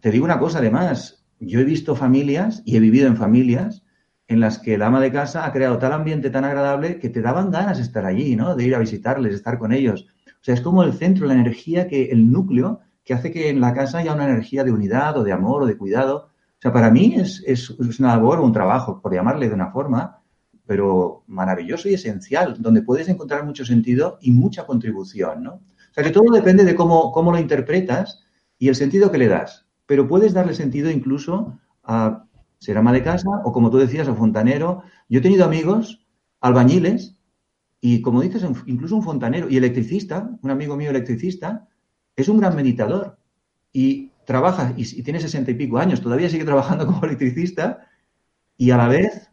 [0.00, 3.82] Te digo una cosa además, yo he visto familias y he vivido en familias
[4.28, 7.22] en las que el ama de casa ha creado tal ambiente tan agradable que te
[7.22, 8.56] daban ganas de estar allí, ¿no?
[8.56, 10.06] De ir a visitarles, de estar con ellos.
[10.26, 13.60] O sea, es como el centro, la energía, que el núcleo que hace que en
[13.60, 16.28] la casa haya una energía de unidad o de amor o de cuidado.
[16.58, 19.70] O sea, para mí es, es, una labor o un trabajo, por llamarle de una
[19.70, 20.20] forma,
[20.66, 25.60] pero maravilloso y esencial, donde puedes encontrar mucho sentido y mucha contribución, ¿no?
[25.96, 28.22] Sea, que todo depende de cómo, cómo lo interpretas
[28.58, 29.66] y el sentido que le das.
[29.86, 32.26] Pero puedes darle sentido incluso a
[32.58, 34.82] ser ama de casa o, como tú decías, o fontanero.
[35.08, 36.06] Yo he tenido amigos
[36.40, 37.16] albañiles
[37.80, 41.66] y, como dices, incluso un fontanero y electricista, un amigo mío electricista,
[42.14, 43.18] es un gran meditador
[43.72, 47.86] y trabaja y, tiene sesenta y pico años, todavía sigue trabajando como electricista
[48.58, 49.30] y a la vez,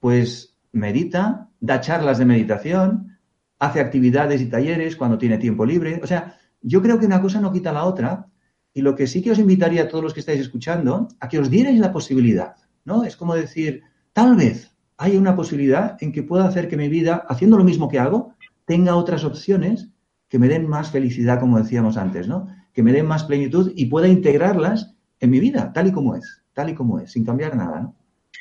[0.00, 3.15] pues medita, da charlas de meditación,
[3.58, 6.00] hace actividades y talleres cuando tiene tiempo libre.
[6.02, 8.26] O sea, yo creo que una cosa no quita la otra
[8.72, 11.38] y lo que sí que os invitaría a todos los que estáis escuchando a que
[11.38, 13.04] os dierais la posibilidad ¿no?
[13.04, 13.82] Es como decir,
[14.14, 17.88] tal vez hay una posibilidad en que pueda hacer que mi vida, haciendo lo mismo
[17.88, 18.32] que hago,
[18.64, 19.90] tenga otras opciones
[20.28, 22.46] que me den más felicidad, como decíamos antes, ¿no?
[22.72, 26.42] Que me den más plenitud y pueda integrarlas en mi vida, tal y como es,
[26.54, 27.95] tal y como es, sin cambiar nada, ¿no?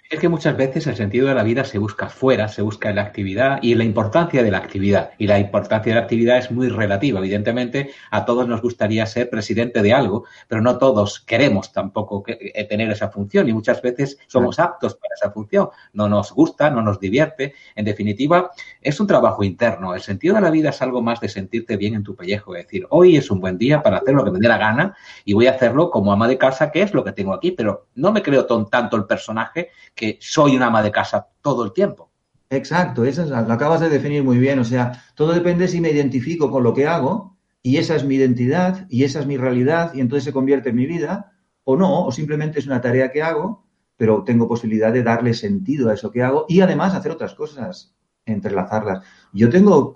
[0.07, 2.97] Es que muchas veces el sentido de la vida se busca fuera, se busca en
[2.97, 5.09] la actividad y en la importancia de la actividad.
[5.17, 7.17] Y la importancia de la actividad es muy relativa.
[7.17, 12.63] Evidentemente, a todos nos gustaría ser presidente de algo, pero no todos queremos tampoco eh,
[12.65, 15.69] tener esa función y muchas veces somos aptos para esa función.
[15.93, 17.55] No nos gusta, no nos divierte.
[17.75, 19.95] En definitiva, es un trabajo interno.
[19.95, 22.55] El sentido de la vida es algo más de sentirte bien en tu pellejo.
[22.55, 24.95] Es decir, hoy es un buen día para hacer lo que me dé la gana
[25.25, 27.87] y voy a hacerlo como ama de casa, que es lo que tengo aquí, pero
[27.95, 32.11] no me creo tanto el personaje que soy un ama de casa todo el tiempo.
[32.49, 34.59] Exacto, eso lo acabas de definir muy bien.
[34.59, 38.15] O sea, todo depende si me identifico con lo que hago y esa es mi
[38.15, 41.31] identidad y esa es mi realidad y entonces se convierte en mi vida
[41.63, 43.65] o no, o simplemente es una tarea que hago,
[43.97, 47.95] pero tengo posibilidad de darle sentido a eso que hago y además hacer otras cosas,
[48.25, 49.03] entrelazarlas.
[49.33, 49.93] Yo tengo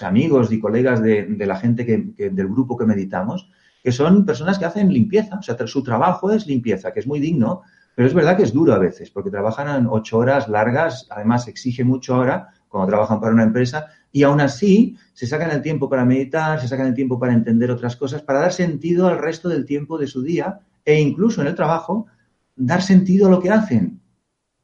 [0.00, 3.50] amigos y colegas de, la gente que, del grupo que meditamos
[3.82, 7.18] que son personas que hacen limpieza, o sea, su trabajo es limpieza, que es muy
[7.18, 7.62] digno,
[7.94, 11.84] pero es verdad que es duro a veces, porque trabajan ocho horas largas, además exige
[11.84, 16.04] mucho ahora cuando trabajan para una empresa, y aún así se sacan el tiempo para
[16.04, 19.66] meditar, se sacan el tiempo para entender otras cosas, para dar sentido al resto del
[19.66, 22.06] tiempo de su día e incluso en el trabajo,
[22.56, 24.00] dar sentido a lo que hacen,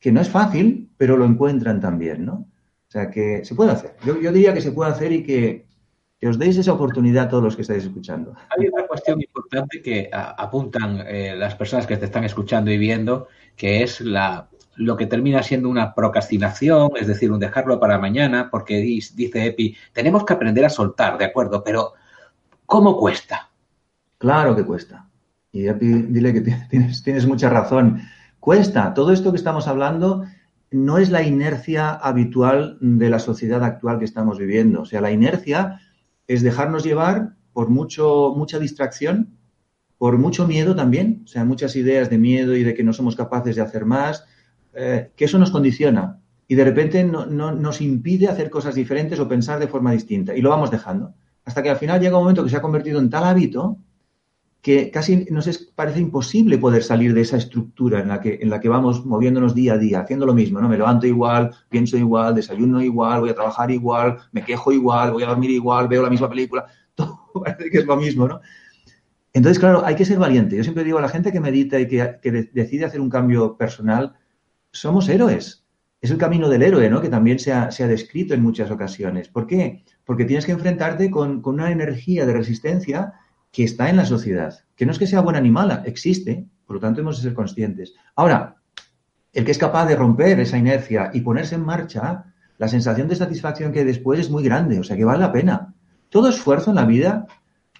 [0.00, 2.34] que no es fácil, pero lo encuentran también, ¿no?
[2.34, 3.94] O sea que se puede hacer.
[4.04, 5.67] Yo, yo diría que se puede hacer y que,
[6.18, 8.34] que os deis esa oportunidad a todos los que estáis escuchando.
[8.50, 13.28] Hay una cuestión importante que apuntan eh, las personas que te están escuchando y viendo,
[13.56, 18.48] que es la, lo que termina siendo una procrastinación, es decir, un dejarlo para mañana,
[18.50, 21.92] porque dice Epi, tenemos que aprender a soltar, de acuerdo, pero
[22.66, 23.50] ¿cómo cuesta?
[24.18, 25.08] Claro que cuesta.
[25.52, 28.02] Y Epi, dile que tienes, tienes mucha razón.
[28.40, 28.92] Cuesta.
[28.92, 30.24] Todo esto que estamos hablando
[30.70, 34.82] no es la inercia habitual de la sociedad actual que estamos viviendo.
[34.82, 35.80] O sea, la inercia
[36.28, 39.36] es dejarnos llevar por mucho, mucha distracción,
[39.96, 43.16] por mucho miedo también, o sea, muchas ideas de miedo y de que no somos
[43.16, 44.24] capaces de hacer más,
[44.74, 49.28] eh, que eso nos condiciona y de repente no, nos impide hacer cosas diferentes o
[49.28, 51.14] pensar de forma distinta y lo vamos dejando.
[51.44, 53.78] Hasta que al final llega un momento que se ha convertido en tal hábito
[54.68, 58.60] que casi nos parece imposible poder salir de esa estructura en la, que, en la
[58.60, 60.68] que vamos moviéndonos día a día, haciendo lo mismo, ¿no?
[60.68, 65.22] Me levanto igual, pienso igual, desayuno igual, voy a trabajar igual, me quejo igual, voy
[65.22, 68.42] a dormir igual, veo la misma película, todo parece que es lo mismo, ¿no?
[69.32, 70.54] Entonces, claro, hay que ser valiente.
[70.54, 74.16] Yo siempre digo a la gente que medita y que, decide hacer un cambio personal,
[74.70, 75.64] somos héroes.
[76.02, 77.00] Es el camino del héroe, ¿no?
[77.00, 79.30] Que también se ha, descrito en muchas ocasiones.
[79.30, 79.82] ¿Por qué?
[80.04, 83.14] Porque tienes que enfrentarte con, con una energía de resistencia
[83.58, 86.76] que está en la sociedad, que no es que sea buena ni mala, existe, por
[86.76, 87.92] lo tanto hemos de ser conscientes.
[88.14, 88.54] Ahora,
[89.32, 93.16] el que es capaz de romper esa inercia y ponerse en marcha, la sensación de
[93.16, 95.74] satisfacción que después es muy grande, o sea que vale la pena.
[96.08, 97.26] Todo esfuerzo en la vida,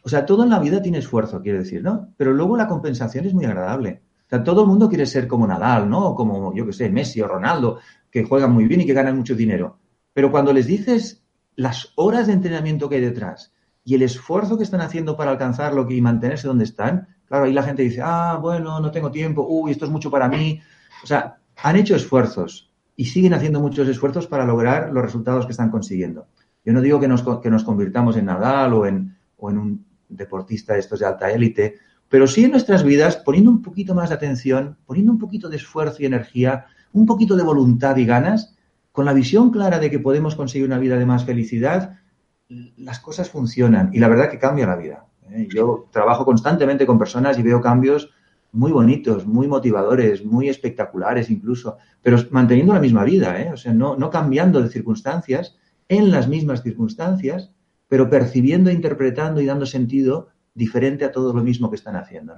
[0.02, 2.12] o sea, todo en la vida tiene esfuerzo, quiero decir, ¿no?
[2.16, 4.02] Pero luego la compensación es muy agradable.
[4.26, 6.16] O sea, todo el mundo quiere ser como Nadal, ¿no?
[6.16, 7.78] Como, yo qué sé, Messi o Ronaldo,
[8.10, 9.78] que juegan muy bien y que ganan mucho dinero.
[10.12, 11.22] Pero cuando les dices
[11.54, 13.52] las horas de entrenamiento que hay detrás,
[13.88, 17.62] y el esfuerzo que están haciendo para alcanzarlo y mantenerse donde están, claro, ahí la
[17.62, 20.60] gente dice, ah, bueno, no tengo tiempo, uy, esto es mucho para mí.
[21.02, 25.52] O sea, han hecho esfuerzos y siguen haciendo muchos esfuerzos para lograr los resultados que
[25.52, 26.26] están consiguiendo.
[26.66, 29.86] Yo no digo que nos, que nos convirtamos en Nadal o en, o en un
[30.10, 31.76] deportista de estos de alta élite,
[32.10, 35.56] pero sí en nuestras vidas, poniendo un poquito más de atención, poniendo un poquito de
[35.56, 38.54] esfuerzo y energía, un poquito de voluntad y ganas,
[38.92, 42.00] con la visión clara de que podemos conseguir una vida de más felicidad,
[42.48, 45.06] las cosas funcionan y la verdad que cambia la vida.
[45.30, 45.48] ¿eh?
[45.52, 48.10] Yo trabajo constantemente con personas y veo cambios
[48.52, 53.52] muy bonitos, muy motivadores, muy espectaculares incluso, pero manteniendo la misma vida, ¿eh?
[53.52, 55.56] o sea, no, no cambiando de circunstancias,
[55.88, 57.50] en las mismas circunstancias,
[57.88, 62.34] pero percibiendo, interpretando y dando sentido diferente a todo lo mismo que están haciendo.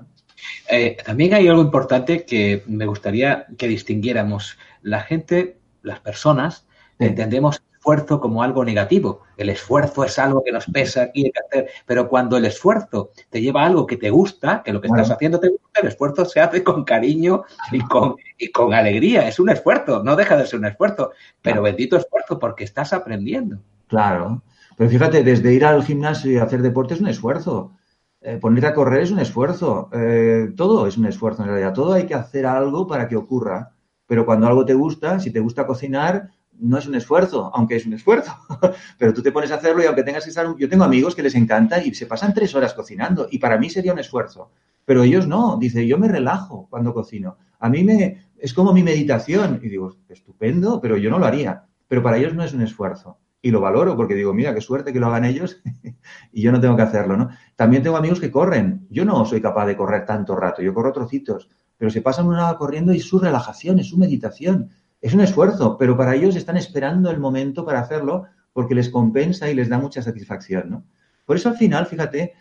[0.71, 4.59] Eh, también hay algo importante que me gustaría que distinguiéramos.
[4.83, 6.67] La gente, las personas,
[6.99, 9.23] entendemos esfuerzo como algo negativo.
[9.39, 11.71] El esfuerzo es algo que nos pesa aquí, hay que hacer.
[11.87, 15.11] Pero cuando el esfuerzo te lleva a algo que te gusta, que lo que estás
[15.11, 19.27] haciendo te gusta, el esfuerzo se hace con cariño y con, y con alegría.
[19.27, 21.13] Es un esfuerzo, no deja de ser un esfuerzo.
[21.41, 23.59] Pero bendito esfuerzo porque estás aprendiendo.
[23.87, 24.43] Claro.
[24.77, 27.73] Pero fíjate, desde ir al gimnasio y hacer deporte es un esfuerzo.
[28.21, 29.89] Eh, ponerte a correr es un esfuerzo.
[29.95, 31.73] Eh, todo es un esfuerzo en realidad.
[31.73, 33.73] Todo hay que hacer algo para que ocurra.
[34.07, 36.29] Pero cuando algo te gusta, si te gusta cocinar,
[36.61, 38.33] no es un esfuerzo, aunque es un esfuerzo.
[38.99, 40.55] Pero tú te pones a hacerlo y aunque tengas que estar...
[40.57, 43.71] Yo tengo amigos que les encanta y se pasan tres horas cocinando y para mí
[43.71, 44.51] sería un esfuerzo.
[44.85, 45.57] Pero ellos no.
[45.57, 47.37] Dice, yo me relajo cuando cocino.
[47.59, 48.27] A mí me...
[48.39, 49.61] Es como mi meditación.
[49.63, 51.65] Y digo, estupendo, pero yo no lo haría.
[51.89, 53.19] Pero para ellos no es un esfuerzo.
[53.43, 55.63] Y lo valoro porque digo, mira, qué suerte que lo hagan ellos
[56.33, 57.31] y yo no tengo que hacerlo, ¿no?
[57.57, 58.87] También tengo amigos que corren.
[58.91, 60.63] Yo no soy capaz de correr tanto rato.
[60.63, 61.49] Yo corro trocitos.
[61.79, 64.69] Pero se pasan una hora corriendo y su relajación, es su meditación
[65.01, 69.49] es un esfuerzo, pero para ellos están esperando el momento para hacerlo porque les compensa
[69.51, 70.85] y les da mucha satisfacción, ¿no?
[71.25, 72.35] Por eso al final, fíjate,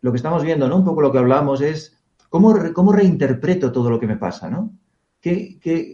[0.00, 0.76] lo que estamos viendo, ¿no?
[0.76, 1.98] Un poco lo que hablamos es
[2.28, 4.72] cómo, cómo reinterpreto todo lo que me pasa, ¿no?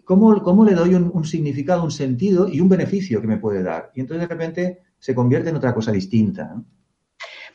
[0.05, 3.91] Cómo, cómo, le doy un, significado, un sentido y un beneficio que me puede dar.
[3.95, 6.55] Y entonces de repente se convierte en otra cosa distinta.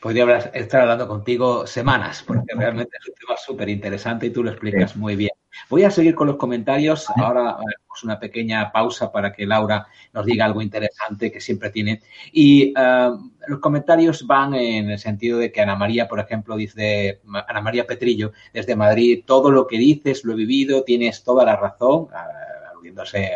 [0.00, 4.50] Podría estar hablando contigo semanas, porque realmente es un tema súper interesante y tú lo
[4.50, 5.30] explicas muy bien.
[5.68, 7.08] Voy a seguir con los comentarios.
[7.16, 12.00] Ahora haremos una pequeña pausa para que Laura nos diga algo interesante que siempre tiene.
[12.32, 13.10] Y eh,
[13.46, 17.86] los comentarios van en el sentido de que Ana María, por ejemplo, dice, Ana María
[17.86, 22.08] Petrillo, desde Madrid, todo lo que dices lo he vivido, tienes toda la razón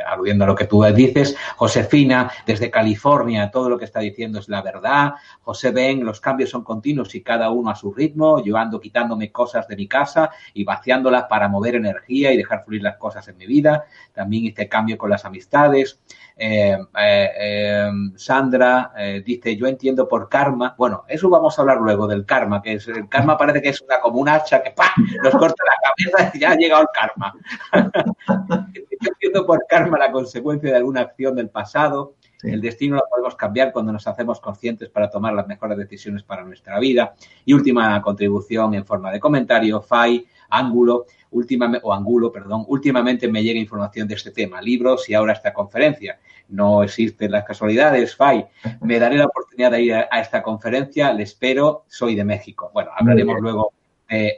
[0.06, 1.36] aludiendo a lo que tú dices.
[1.56, 5.14] Josefina, desde California, todo lo que está diciendo es la verdad.
[5.42, 8.42] José Ben, los cambios son continuos y cada uno a su ritmo.
[8.42, 12.82] Yo ando quitándome cosas de mi casa y vaciándolas para mover energía y dejar fluir
[12.82, 13.84] las cosas en mi vida.
[14.12, 16.00] También este cambio con las amistades.
[16.36, 18.92] Eh, eh, eh, Sandra
[19.24, 20.74] dice, yo entiendo por karma.
[20.76, 23.80] Bueno, eso vamos a hablar luego del karma, que es el karma parece que es
[23.82, 24.92] una como hacha que ¡pah!
[25.22, 27.34] nos corta la cabeza y ya ha llegado el karma.
[28.74, 32.14] yo entiendo por karma la consecuencia de alguna acción del pasado.
[32.42, 36.44] El destino lo podemos cambiar cuando nos hacemos conscientes para tomar las mejores decisiones para
[36.44, 37.14] nuestra vida.
[37.44, 43.42] Y última contribución en forma de comentario, FAI, ángulo últimamente, o Angulo, perdón, últimamente me
[43.42, 46.18] llega información de este tema, libros y ahora esta conferencia.
[46.48, 48.46] No existen las casualidades, Fai.
[48.82, 52.70] Me daré la oportunidad de ir a, esta conferencia, le espero, soy de México.
[52.72, 53.72] Bueno, hablaremos luego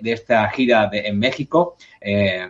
[0.00, 2.48] de, esta gira en México eh,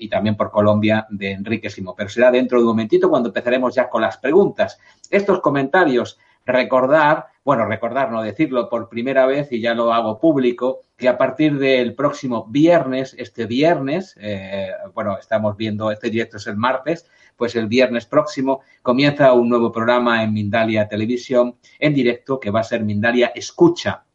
[0.00, 1.94] y también por Colombia de Enrique Simo.
[1.96, 4.78] Pero será dentro de un momentito cuando empezaremos ya con las preguntas.
[5.10, 10.80] Estos comentarios, recordar bueno, recordar, no decirlo por primera vez y ya lo hago público,
[10.96, 16.48] que a partir del próximo viernes, este viernes, eh, bueno, estamos viendo, este directo es
[16.48, 22.40] el martes, pues el viernes próximo comienza un nuevo programa en Mindalia Televisión en directo
[22.40, 24.05] que va a ser Mindalia Escucha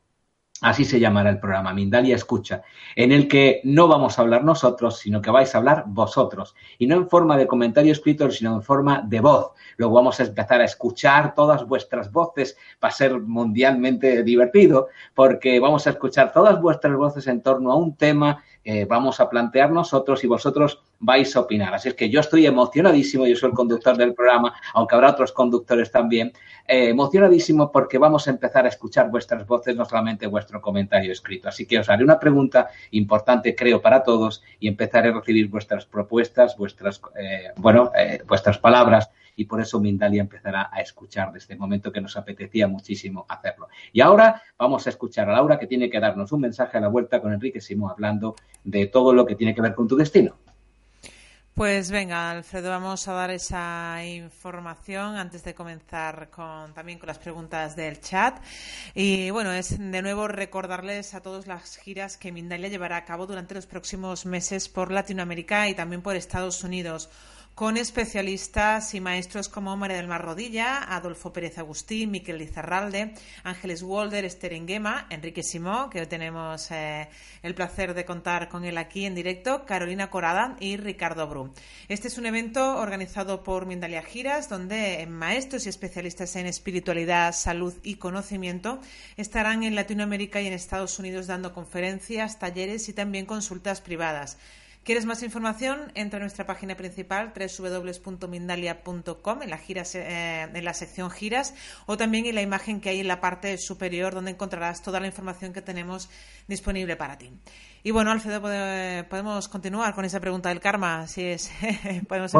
[0.61, 2.61] Así se llamará el programa, Mindalia Escucha,
[2.95, 6.55] en el que no vamos a hablar nosotros, sino que vais a hablar vosotros.
[6.77, 9.53] Y no en forma de comentario escrito, sino en forma de voz.
[9.77, 12.55] Luego vamos a empezar a escuchar todas vuestras voces.
[12.83, 17.75] Va a ser mundialmente divertido, porque vamos a escuchar todas vuestras voces en torno a
[17.75, 21.73] un tema que vamos a plantear nosotros y vosotros vais a opinar.
[21.73, 25.31] Así es que yo estoy emocionadísimo, yo soy el conductor del programa, aunque habrá otros
[25.31, 26.31] conductores también,
[26.67, 31.49] eh, emocionadísimo porque vamos a empezar a escuchar vuestras voces, no solamente vuestro comentario escrito.
[31.49, 35.85] Así que os haré una pregunta importante, creo, para todos y empezaré a recibir vuestras
[35.85, 39.09] propuestas, vuestras, eh, bueno, eh, vuestras palabras
[39.41, 43.69] y por eso Mindalia empezará a escuchar desde el momento que nos apetecía muchísimo hacerlo.
[43.91, 46.89] Y ahora vamos a escuchar a Laura que tiene que darnos un mensaje a la
[46.89, 50.35] vuelta con Enrique Simón hablando de todo lo que tiene que ver con tu destino.
[51.55, 57.17] Pues venga, Alfredo, vamos a dar esa información antes de comenzar con, también con las
[57.17, 58.41] preguntas del chat.
[58.93, 63.25] Y bueno, es de nuevo recordarles a todos las giras que Mindalia llevará a cabo
[63.25, 67.09] durante los próximos meses por Latinoamérica y también por Estados Unidos
[67.55, 73.83] con especialistas y maestros como María del Mar Rodilla, Adolfo Pérez Agustín, Miquel Lizarralde, Ángeles
[73.83, 77.09] Walder, Esther Enguema, Enrique Simó, que hoy tenemos eh,
[77.43, 81.53] el placer de contar con él aquí en directo, Carolina Corada y Ricardo Bru.
[81.87, 87.73] Este es un evento organizado por Mindalia Giras, donde maestros y especialistas en espiritualidad, salud
[87.83, 88.79] y conocimiento
[89.17, 94.37] estarán en Latinoamérica y en Estados Unidos dando conferencias, talleres y también consultas privadas.
[94.83, 95.91] ¿Quieres más información?
[95.93, 101.53] Entra a nuestra página principal www.mindalia.com en la eh, en la sección giras
[101.85, 105.05] o también en la imagen que hay en la parte superior donde encontrarás toda la
[105.05, 106.09] información que tenemos
[106.47, 107.31] disponible para ti.
[107.83, 111.51] Y bueno, Alfredo, podemos continuar con esa pregunta del karma, si es
[112.07, 112.33] podemos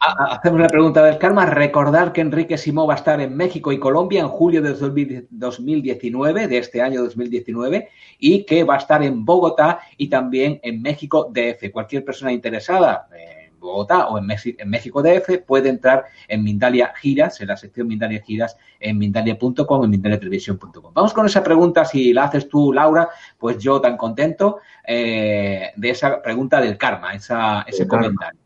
[0.00, 1.44] Hacemos la pregunta del karma.
[1.44, 6.48] Recordar que Enrique Simó va a estar en México y Colombia en julio de 2019,
[6.48, 11.30] de este año 2019, y que va a estar en Bogotá y también en México
[11.30, 11.70] DF.
[11.70, 14.26] Cualquier persona interesada en Bogotá o en,
[14.70, 19.90] México DF puede entrar en Mindalia Giras, en la sección Mindalia Giras, en mindalia.com, en
[19.90, 20.94] mindaliatelevisión.com.
[20.94, 25.90] Vamos con esa pregunta, si la haces tú, Laura, pues yo tan contento eh, de
[25.90, 28.40] esa pregunta del karma, esa, ese comentario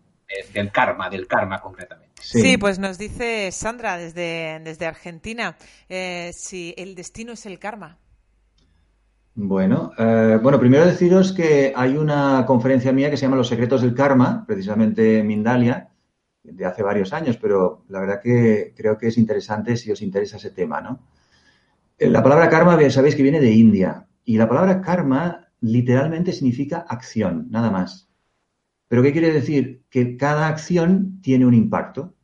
[0.53, 2.15] del karma, del karma concretamente.
[2.21, 2.57] Sí.
[2.57, 5.57] pues nos dice Sandra desde, desde Argentina,
[5.89, 7.99] eh, si el destino es el karma.
[9.37, 13.83] Bueno, eh, bueno, primero deciros que hay una conferencia mía que se llama Los secretos
[13.83, 15.89] del karma, precisamente en Mindalia,
[16.45, 20.37] de hace varios años, pero la verdad que creo que es interesante si os interesa
[20.37, 21.01] ese tema, ¿no?
[21.99, 26.85] Eh, la palabra karma, sabéis que viene de India, y la palabra karma literalmente significa
[26.89, 28.09] acción, nada más.
[28.95, 29.83] ¿Pero qué quiere decir?
[29.91, 32.15] Que cada acción tiene un impacto.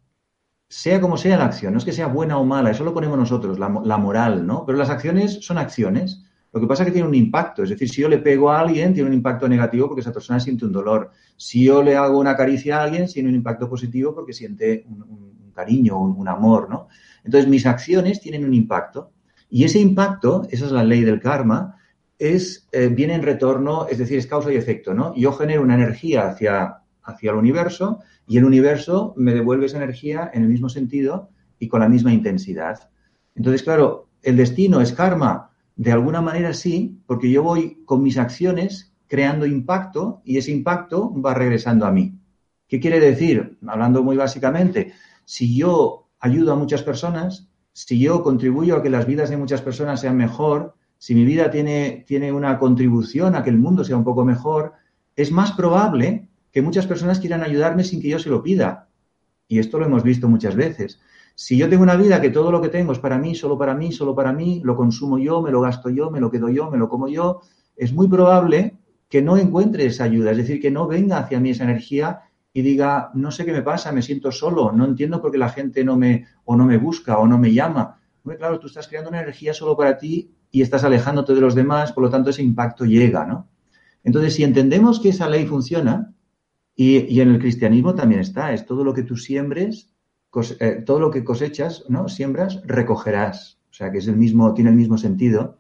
[0.69, 3.19] Sea como sea la acción, no es que sea buena o mala, eso lo ponemos
[3.19, 4.65] nosotros, la, moral, ¿no?
[4.65, 6.23] Pero las acciones son acciones.
[6.53, 7.65] Lo que pasa es que tiene un impacto.
[7.65, 10.39] Es decir, si yo le pego a alguien, tiene un impacto negativo porque esa persona
[10.39, 11.11] siente un dolor.
[11.37, 15.51] Si yo le hago una caricia a alguien, tiene un impacto positivo porque siente un,
[15.53, 16.87] cariño, un, un, amor, ¿no?
[17.25, 19.11] Entonces, mis acciones tienen un impacto.
[19.49, 21.80] Y ese impacto, esa es la ley del karma,
[22.21, 25.15] es, eh, viene en retorno, es decir, es causa y efecto, ¿no?
[25.17, 30.31] Yo genero una energía hacia, hacia el universo y el universo me devuelve esa energía
[30.35, 32.91] en el mismo sentido y con la misma intensidad.
[33.35, 35.51] Entonces, claro, el destino es karma.
[35.77, 41.13] De alguna manera sí, porque yo voy con mis acciones creando impacto y ese impacto
[41.21, 42.19] va regresando a mí.
[42.69, 43.59] ¿Qué quiere decir?
[43.67, 44.93] Hablando muy básicamente,
[45.25, 49.63] si yo ayudo a muchas personas, si yo contribuyo a que las vidas de muchas
[49.63, 53.97] personas sean mejor, si mi vida tiene, tiene una contribución a que el mundo sea
[53.97, 54.75] un poco mejor,
[55.17, 58.87] es más probable que muchas personas quieran ayudarme sin que yo se lo pida.
[59.49, 61.01] Y esto lo hemos visto muchas veces.
[61.35, 63.75] Si yo tengo una vida que todo lo que tengo es para mí, solo para
[63.75, 66.71] mí, solo para mí, lo consumo yo, me lo gasto yo, me lo quedo yo,
[66.71, 67.41] me lo como yo,
[67.77, 68.77] es muy probable
[69.09, 72.61] que no encuentre esa ayuda, es decir, que no venga hacia mí esa energía y
[72.61, 75.83] diga, no sé qué me pasa, me siento solo, no entiendo por qué la gente
[75.83, 78.03] no me o no me busca o no me llama.
[78.23, 81.55] Muy claro, tú estás creando una energía solo para ti y estás alejándote de los
[81.55, 83.49] demás, por lo tanto ese impacto llega, ¿no?
[84.03, 86.13] Entonces, si entendemos que esa ley funciona,
[86.83, 89.91] y, en el cristianismo también está, es todo lo que tú siembres,
[90.61, 92.09] eh, todo lo que cosechas, ¿no?
[92.09, 93.59] Siembras, recogerás.
[93.71, 95.59] O sea, que es el mismo, tiene el mismo sentido.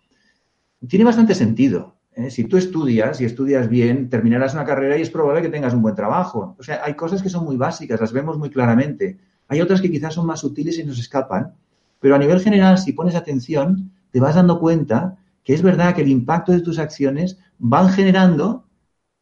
[0.88, 1.96] Tiene bastante sentido.
[2.14, 2.30] ¿eh?
[2.30, 5.82] Si tú estudias y estudias bien, terminarás una carrera y es probable que tengas un
[5.82, 6.56] buen trabajo.
[6.58, 9.18] O sea, hay cosas que son muy básicas, las vemos muy claramente.
[9.48, 11.54] Hay otras que quizás son más sutiles y nos escapan.
[12.00, 16.02] Pero a nivel general, si pones atención, te vas dando cuenta que es verdad que
[16.02, 18.66] el impacto de tus acciones van generando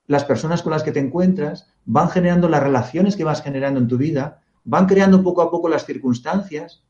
[0.06, 3.88] las personas con las que te encuentras, van generando las relaciones que vas generando en
[3.88, 6.82] tu vida, van creando poco a poco las circunstancias.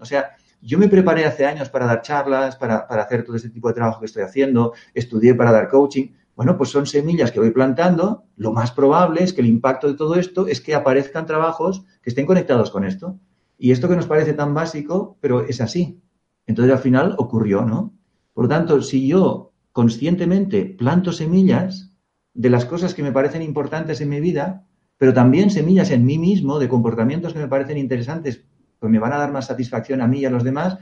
[0.00, 3.50] O sea, yo me preparé hace años para dar charlas, para, para hacer todo este
[3.50, 6.08] tipo de trabajo que estoy haciendo, estudié para dar coaching.
[6.34, 8.24] Bueno, pues son semillas que voy plantando.
[8.36, 12.10] Lo más probable es que el impacto de todo esto es que aparezcan trabajos que
[12.10, 13.18] estén conectados con esto.
[13.58, 16.00] Y esto que nos parece tan básico, pero es así.
[16.46, 17.94] Entonces al final ocurrió, ¿no?
[18.32, 21.92] Por lo tanto, si yo conscientemente planto semillas
[22.34, 24.66] de las cosas que me parecen importantes en mi vida,
[24.98, 28.44] pero también semillas en mí mismo de comportamientos que me parecen interesantes,
[28.78, 30.78] pues me van a dar más satisfacción a mí y a los demás,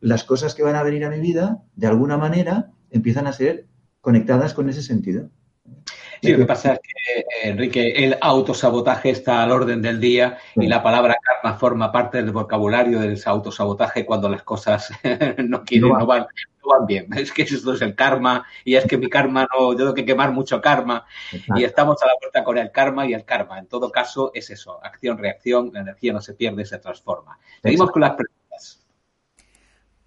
[0.00, 3.66] las cosas que van a venir a mi vida, de alguna manera, empiezan a ser
[4.00, 5.30] conectadas con ese sentido.
[6.22, 7.05] Sí, lo que pasa es que
[7.42, 12.32] Enrique, el autosabotaje está al orden del día y la palabra karma forma parte del
[12.32, 14.90] vocabulario del autosabotaje cuando las cosas
[15.38, 16.26] no quieren, no van,
[16.64, 17.06] van, bien.
[17.16, 20.04] Es que esto es el karma y es que mi karma no, yo tengo que
[20.04, 21.06] quemar mucho karma
[21.54, 23.58] y estamos a la puerta con el karma y el karma.
[23.58, 27.38] En todo caso es eso, acción, reacción, la energía no se pierde, se transforma.
[27.62, 28.45] Seguimos con las preguntas.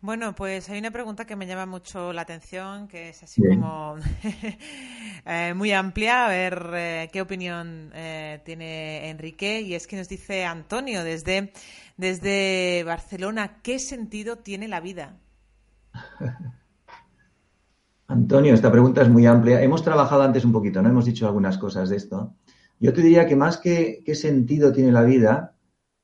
[0.02, 3.98] Bueno, pues hay una pregunta que me llama mucho la atención, que es así como
[5.26, 10.08] eh, muy amplia, a ver eh, qué opinión eh, tiene Enrique, y es que nos
[10.08, 11.52] dice Antonio desde,
[11.98, 15.18] desde Barcelona, ¿qué sentido tiene la vida?
[18.08, 19.62] Antonio, esta pregunta es muy amplia.
[19.62, 20.88] Hemos trabajado antes un poquito, ¿no?
[20.88, 22.36] Hemos dicho algunas cosas de esto.
[22.80, 25.58] Yo te diría que más que qué sentido tiene la vida,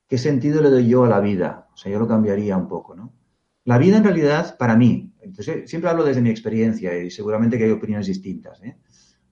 [0.09, 1.69] qué sentido le doy yo a la vida.
[1.73, 3.13] O sea, yo lo cambiaría un poco, ¿no?
[3.65, 7.63] La vida en realidad, para mí, entonces, siempre hablo desde mi experiencia y seguramente que
[7.63, 8.77] hay opiniones distintas, ¿eh?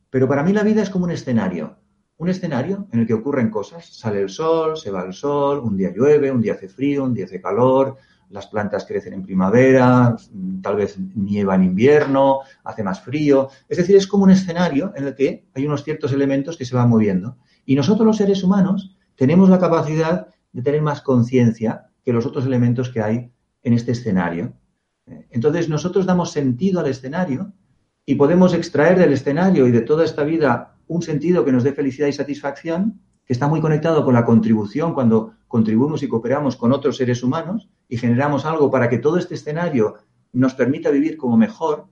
[0.10, 1.78] pero para mí la vida es como un escenario,
[2.18, 5.78] un escenario en el que ocurren cosas, sale el sol, se va el sol, un
[5.78, 7.98] día llueve, un día hace frío, un día hace calor,
[8.30, 10.16] las plantas crecen en primavera,
[10.64, 15.06] tal vez nieva en invierno, hace más frío, es decir, es como un escenario en
[15.06, 17.38] el que hay unos ciertos elementos que se van moviendo.
[17.66, 22.48] Y nosotros los seres humanos tenemos la capacidad de tener más conciencia que los otros
[22.48, 23.33] elementos que hay
[23.64, 24.54] en este escenario.
[25.30, 27.54] Entonces nosotros damos sentido al escenario
[28.06, 31.74] y podemos extraer del escenario y de toda esta vida un sentido que nos dé
[31.74, 36.74] felicidad y satisfacción, que está muy conectado con la contribución cuando contribuimos y cooperamos con
[36.74, 39.96] otros seres humanos y generamos algo para que todo este escenario
[40.34, 41.88] nos permita vivir como mejor.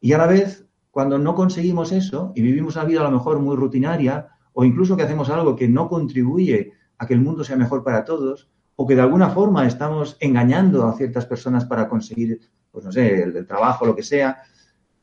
[0.00, 3.40] Y a la vez, cuando no conseguimos eso y vivimos una vida a lo mejor
[3.40, 7.56] muy rutinaria o incluso que hacemos algo que no contribuye a que el mundo sea
[7.56, 8.50] mejor para todos,
[8.80, 13.24] o que de alguna forma estamos engañando a ciertas personas para conseguir, pues no sé,
[13.24, 14.38] el, trabajo, lo que sea.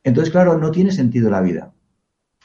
[0.02, 1.72] Entonces, claro, no tiene sentido la vida.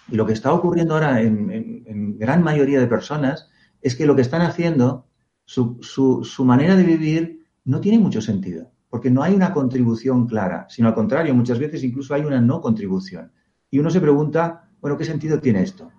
[0.10, 3.50] Y lo que está ocurriendo ahora en, gran mayoría de personas
[3.82, 5.08] es que lo que están haciendo,
[5.44, 10.68] su, su, manera de vivir no tiene mucho sentido, porque no hay una contribución clara,
[10.70, 13.32] sino al contrario, muchas veces incluso hay una no contribución.
[13.72, 15.90] Y uno se pregunta, bueno, ¿qué sentido tiene esto?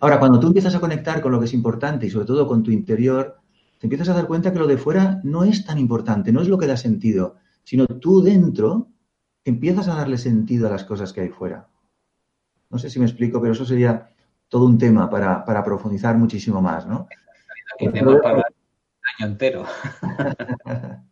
[0.00, 2.62] Ahora, cuando tú empiezas a conectar con lo que es importante y sobre todo con
[2.62, 3.39] tu interior,
[3.80, 6.48] te empiezas a dar cuenta que lo de fuera no es tan importante, no es
[6.48, 8.88] lo que da sentido, sino tú dentro
[9.42, 11.66] empiezas a darle sentido a las cosas que hay fuera.
[12.68, 14.10] No sé si me explico, pero eso sería
[14.48, 17.08] todo un tema para, profundizar muchísimo más, ¿no?
[18.22, 18.44] para el
[19.18, 19.64] año entero.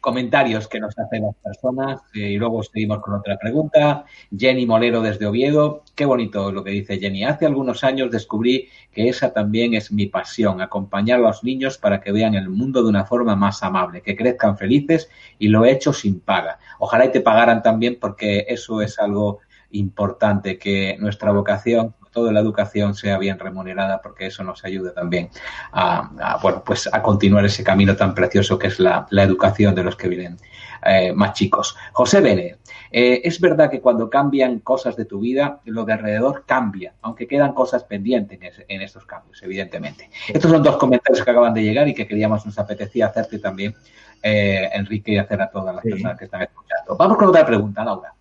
[0.00, 4.04] comentarios que nos hacen las personas eh, y luego seguimos con otra pregunta.
[4.36, 5.82] Jenny Molero desde Oviedo.
[5.94, 7.24] Qué bonito lo que dice Jenny.
[7.24, 12.00] Hace algunos años descubrí que esa también es mi pasión, acompañar a los niños para
[12.00, 15.08] que vean el mundo de una forma más amable, que crezcan felices
[15.38, 16.58] y lo he hecho sin paga.
[16.78, 22.40] Ojalá y te pagaran también porque eso es algo importante, que nuestra vocación toda la
[22.40, 25.28] educación sea bien remunerada porque eso nos ayuda también
[25.72, 29.96] a, bueno, pues a continuar ese camino tan precioso que es la, educación de los
[29.96, 30.38] que vienen
[30.86, 31.76] eh, más chicos.
[31.92, 32.58] José Bene,
[32.90, 37.26] eh, es verdad que cuando cambian cosas de tu vida, lo de alrededor cambia, aunque
[37.26, 40.10] quedan cosas pendientes en, estos cambios, evidentemente.
[40.28, 43.74] Estos son dos comentarios que acaban de llegar y que queríamos, nos apetecía hacerte también,
[44.22, 46.96] eh, Enrique, y hacer a todas las personas que están escuchando.
[46.96, 48.14] Vamos con otra pregunta, Laura.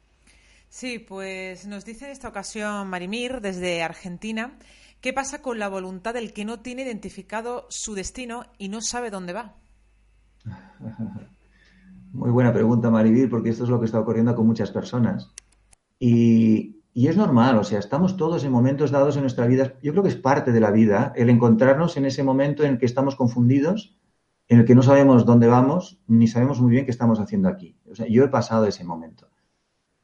[0.73, 4.57] Sí, pues nos dice en esta ocasión Marimir desde Argentina,
[5.01, 9.11] ¿qué pasa con la voluntad del que no tiene identificado su destino y no sabe
[9.11, 9.53] dónde va?
[12.11, 15.31] Muy buena pregunta, Marimir, porque esto es lo que está ocurriendo con muchas personas.
[15.99, 19.91] Y, y es normal, o sea, estamos todos en momentos dados en nuestra vida, yo
[19.91, 22.87] creo que es parte de la vida, el encontrarnos en ese momento en el que
[22.87, 23.95] estamos confundidos,
[24.47, 27.77] en el que no sabemos dónde vamos, ni sabemos muy bien qué estamos haciendo aquí.
[27.91, 29.29] O sea, yo he pasado ese momento.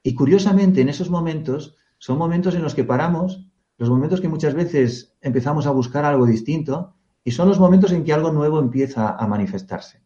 [0.04, 3.46] Y curiosamente, en esos momentos son momentos en los que paramos,
[3.78, 8.04] los momentos que muchas veces empezamos a buscar algo distinto y son los momentos en
[8.04, 10.02] que algo nuevo empieza a manifestarse.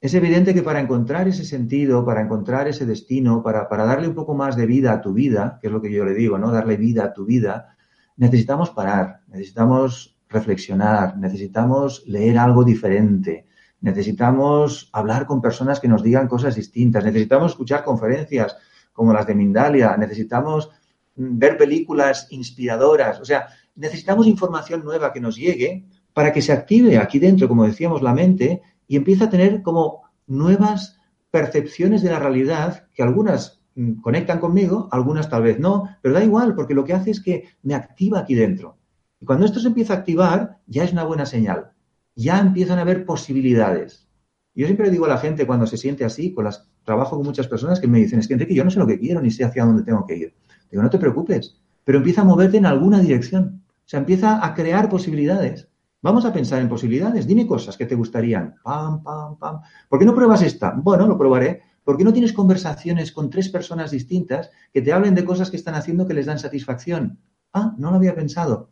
[0.00, 4.14] Es evidente que para encontrar ese sentido, para encontrar ese destino, para, para, darle un
[4.14, 6.50] poco más de vida a tu vida, que es lo que yo le digo, ¿no?
[6.50, 7.76] Darle vida a tu vida,
[8.16, 13.46] necesitamos parar, necesitamos reflexionar, necesitamos leer algo diferente,
[13.80, 18.56] necesitamos hablar con personas que nos digan cosas distintas, necesitamos escuchar conferencias,
[18.92, 20.70] como las de Mindalia, necesitamos
[21.16, 26.52] mm, ver películas inspiradoras, o sea, necesitamos información nueva que nos llegue para que se
[26.52, 30.98] active aquí dentro, como decíamos, la mente y empiece a tener como nuevas
[31.30, 36.22] percepciones de la realidad que algunas mm, conectan conmigo, algunas tal vez no, pero da
[36.22, 38.76] igual, porque lo que hace es que me activa aquí dentro.
[39.18, 41.72] Y cuando esto se empieza a activar, ya es una buena señal.
[42.14, 44.08] Ya empiezan a haber posibilidades.
[44.54, 47.46] Yo siempre digo a la gente cuando se siente así, con las trabajo con muchas
[47.46, 49.44] personas que me dicen, es que Enrique, yo no sé lo que quiero ni sé
[49.44, 50.34] hacia dónde tengo que ir.
[50.70, 53.62] Digo, no te preocupes, pero empieza a moverte en alguna dirección.
[53.84, 55.68] sea, empieza a crear posibilidades.
[56.00, 57.26] Vamos a pensar en posibilidades.
[57.26, 58.56] Dime cosas que te gustarían.
[58.64, 59.60] Pam, pam, pam.
[59.88, 60.72] ¿Por qué no pruebas esta?
[60.76, 61.62] Bueno, lo probaré.
[61.84, 65.56] ¿Por qué no tienes conversaciones con tres personas distintas que te hablen de cosas que
[65.56, 67.18] están haciendo que les dan satisfacción?
[67.52, 68.70] Ah, no lo había pensado.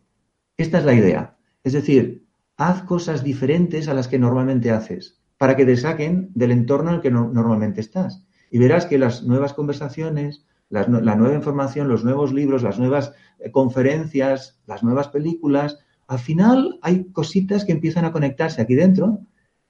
[0.56, 1.36] Esta es la idea.
[1.62, 6.50] Es decir, haz cosas diferentes a las que normalmente haces para que te saquen del
[6.50, 8.26] entorno en el que normalmente estás.
[8.50, 13.50] Y verás que las nuevas conversaciones, la nueva información, los nuevos libros, las nuevas eh,
[13.50, 15.78] conferencias, las nuevas películas,
[16.08, 19.20] al final hay cositas que empiezan a conectarse aquí dentro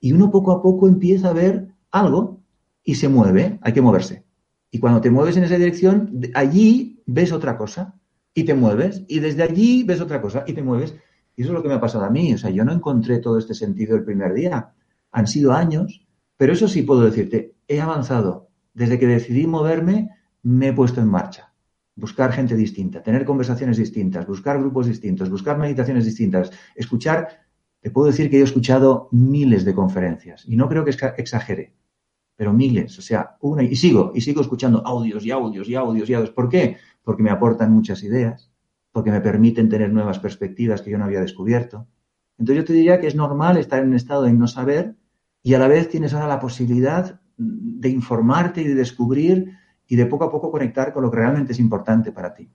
[0.00, 2.40] y uno poco a poco empieza a ver algo
[2.82, 4.24] y se mueve, hay que moverse.
[4.72, 7.94] Y cuando te mueves en esa dirección, allí ves otra cosa
[8.34, 10.96] y te mueves y desde allí ves otra cosa y te mueves.
[11.36, 12.34] Y eso es lo que me ha pasado a mí.
[12.34, 14.72] O sea, yo no encontré todo este sentido el primer día.
[15.12, 16.06] Han sido años,
[16.36, 18.48] pero eso sí puedo decirte, he avanzado.
[18.74, 20.10] Desde que decidí moverme,
[20.42, 21.50] me he puesto en marcha
[22.00, 27.28] buscar gente distinta, tener conversaciones distintas, buscar grupos distintos, buscar meditaciones distintas, escuchar,
[27.80, 31.74] te puedo decir que he escuchado miles de conferencias y no creo que exagere,
[32.36, 36.08] pero miles, o sea, una y sigo, y sigo escuchando audios y audios y audios
[36.08, 36.30] y audios.
[36.30, 36.78] ¿Por qué?
[37.02, 38.50] Porque me aportan muchas ideas,
[38.92, 41.86] porque me permiten tener nuevas perspectivas que yo no había descubierto.
[42.38, 44.96] Entonces yo te diría que es normal estar en un estado de no saber
[45.42, 49.52] y a la vez tienes ahora la posibilidad de informarte y de descubrir
[49.86, 52.50] y de poco a poco conectar con lo que realmente es importante para ti.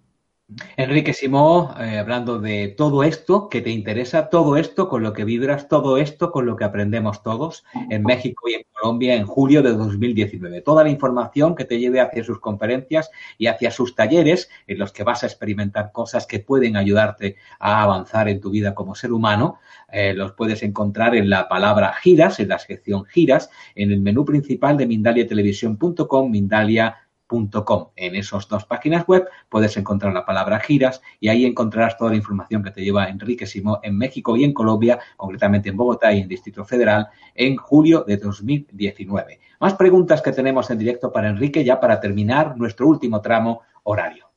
[0.77, 5.23] Enrique Simó, eh, hablando de todo esto que te interesa, todo esto con lo que
[5.23, 9.63] vibras, todo esto con lo que aprendemos todos en México y en Colombia en julio
[9.63, 10.61] de 2019.
[10.61, 14.91] Toda la información que te lleve hacia sus conferencias y hacia sus talleres en los
[14.91, 19.13] que vas a experimentar cosas que pueden ayudarte a avanzar en tu vida como ser
[19.13, 19.57] humano,
[19.91, 24.23] eh, los puedes encontrar en la palabra giras, en la sección giras, en el menú
[24.23, 26.97] principal de mindaliatelevisión.com, Mindalia
[27.95, 32.17] en esas dos páginas web puedes encontrar la palabra giras y ahí encontrarás toda la
[32.17, 36.21] información que te lleva Enrique Simó en México y en Colombia, concretamente en Bogotá y
[36.21, 39.39] en Distrito Federal, en julio de 2019.
[39.59, 44.29] Más preguntas que tenemos en directo para Enrique ya para terminar nuestro último tramo horario.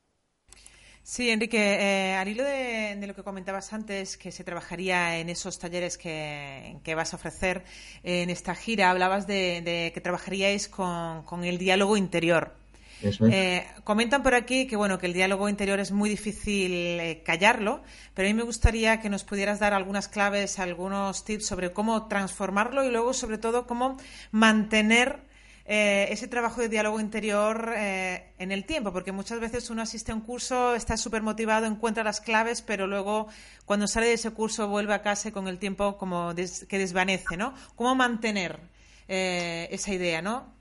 [1.02, 5.58] Sí, Enrique, eh, al hilo de, lo que comentabas antes, que se trabajaría en esos
[5.58, 7.64] talleres que, vas a ofrecer
[8.02, 12.57] en esta gira, hablabas de, que trabajaríais con el diálogo interior.
[13.02, 17.82] Eh, comentan por aquí que bueno que el diálogo interior es muy difícil eh, callarlo,
[18.14, 22.08] pero a mí me gustaría que nos pudieras dar algunas claves, algunos tips sobre cómo
[22.08, 23.96] transformarlo y luego sobre todo cómo
[24.32, 25.20] mantener
[25.64, 30.14] eh, ese trabajo de diálogo interior en el tiempo, porque muchas veces uno asiste a
[30.14, 33.28] un curso, está súper motivado, encuentra las claves, pero luego
[33.66, 37.36] cuando sale de ese curso vuelve a casa y con el tiempo como que desvanece,
[37.36, 37.54] ¿no?
[37.76, 38.58] ¿Cómo mantener
[39.06, 40.52] esa idea, no?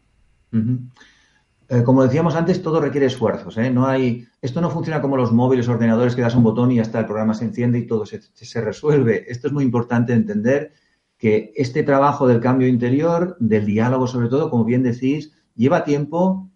[1.70, 3.57] Eh, como decíamos antes, todo requiere esfuerzos.
[3.57, 3.70] ¿eh?
[3.70, 6.84] No hay, esto no funciona como los móviles, ordenadores que das un botón y ya
[6.84, 9.26] está, el programa se enciende y todo se, se, resuelve.
[9.28, 10.72] Esto es muy importante entender
[11.18, 16.49] que este trabajo del cambio interior, del diálogo sobre todo, como bien decís, lleva tiempo,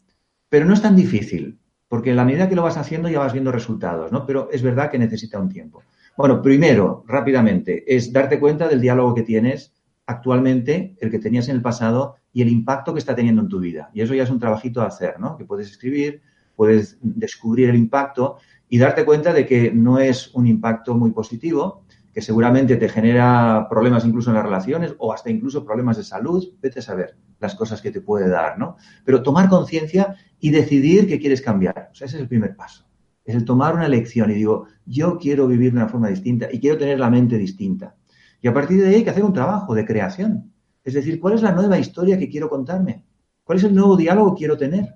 [0.47, 1.59] pero no es tan difícil,
[1.89, 4.25] porque en la medida que lo vas haciendo ya vas viendo resultados, ¿no?
[4.25, 5.81] Pero es verdad que necesita un tiempo.
[6.15, 9.73] Bueno, primero, rápidamente, es darte cuenta del diálogo que tienes
[10.05, 13.59] actualmente, el que tenías en el pasado y el impacto que está teniendo en tu
[13.59, 13.89] vida.
[13.93, 15.37] Y eso ya es un trabajito a hacer, ¿no?
[15.37, 16.21] Que puedes escribir,
[16.55, 18.37] puedes descubrir el impacto
[18.69, 23.67] y darte cuenta de que no es un impacto muy positivo, que seguramente te genera
[23.69, 26.53] problemas incluso en las relaciones o hasta incluso problemas de salud.
[26.61, 28.77] Vete a saber las cosas que te puede dar, ¿no?
[29.03, 31.89] Pero tomar conciencia y decidir que quieres cambiar.
[31.91, 32.85] O sea, ese es el primer paso.
[33.23, 36.59] Es el tomar una elección y digo, yo quiero vivir de una forma distinta y
[36.59, 37.95] quiero tener la mente distinta.
[38.41, 40.50] Y a partir de ahí hay que hacer un trabajo de creación.
[40.83, 43.05] Es decir, ¿cuál es la nueva historia que quiero contarme?
[43.43, 44.95] ¿Cuál es el nuevo diálogo que quiero tener?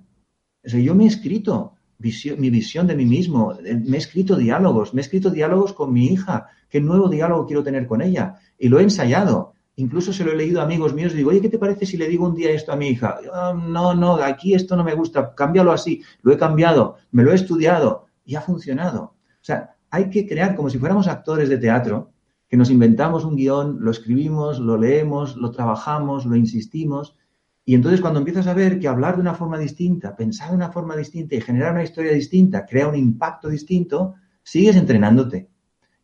[0.64, 4.92] O sea, yo me he escrito mi visión de mí mismo, me he escrito diálogos,
[4.92, 8.34] me he escrito diálogos con mi hija, qué nuevo diálogo quiero tener con ella.
[8.58, 9.54] Y lo he ensayado.
[9.76, 11.98] Incluso se lo he leído a amigos míos y digo, oye, ¿qué te parece si
[11.98, 13.18] le digo un día esto a mi hija?
[13.32, 16.02] Ah, no, no, aquí esto no me gusta, cámbialo así.
[16.22, 19.02] Lo he cambiado, me lo he estudiado y ha funcionado.
[19.02, 22.12] O sea, hay que crear como si fuéramos actores de teatro
[22.56, 27.16] nos inventamos un guion, lo escribimos, lo leemos, lo trabajamos, lo insistimos.
[27.64, 30.70] Y entonces cuando empiezas a ver que hablar de una forma distinta, pensar de una
[30.70, 35.48] forma distinta y generar una historia distinta crea un impacto distinto, sigues entrenándote.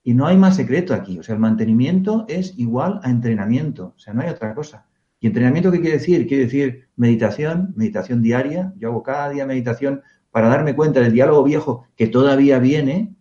[0.03, 1.18] Y no hay más secreto aquí.
[1.18, 3.94] O sea, el mantenimiento es igual a entrenamiento.
[3.96, 4.86] O sea, no hay otra cosa.
[5.20, 6.26] ¿Y entrenamiento qué quiere decir?
[6.26, 8.72] Quiere decir meditación, meditación diaria.
[8.76, 13.14] Yo hago cada día meditación para darme cuenta del diálogo viejo que todavía viene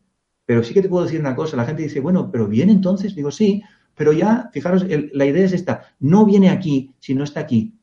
[0.45, 3.15] pero sí que te puedo decir una cosa, la gente dice, bueno, pero viene entonces,
[3.15, 3.63] digo, sí,
[3.95, 7.77] pero ya, fijaros, la idea es esta, no viene aquí si no está aquí.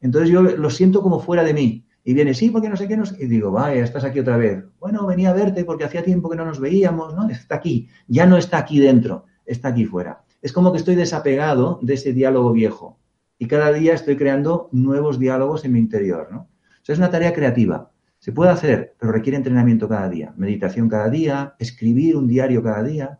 [0.00, 2.96] Entonces yo lo siento como fuera de mí Y viene, sí, porque no sé qué
[2.96, 3.18] nos...
[3.18, 4.64] Y digo, vaya, estás aquí otra vez.
[4.80, 7.28] Bueno, venía a verte porque hacía tiempo que no nos veíamos, ¿no?
[7.28, 7.88] Está aquí.
[8.08, 10.24] Ya no está aquí dentro, está aquí fuera.
[10.40, 12.98] Es como que estoy desapegado de ese diálogo viejo.
[13.38, 16.48] Y cada día estoy creando nuevos diálogos en mi interior, ¿no?
[16.84, 17.91] Es una tarea creativa.
[18.22, 22.84] Se puede hacer, pero requiere entrenamiento cada día, meditación cada día, escribir un diario cada
[22.84, 23.18] día,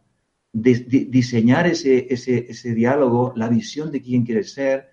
[0.52, 4.90] diseñar ese, ese, ese diálogo, la visión de quién quieres ser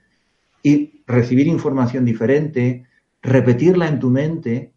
[0.63, 2.87] y recibir información diferente,
[3.21, 4.73] repetirla en tu mente,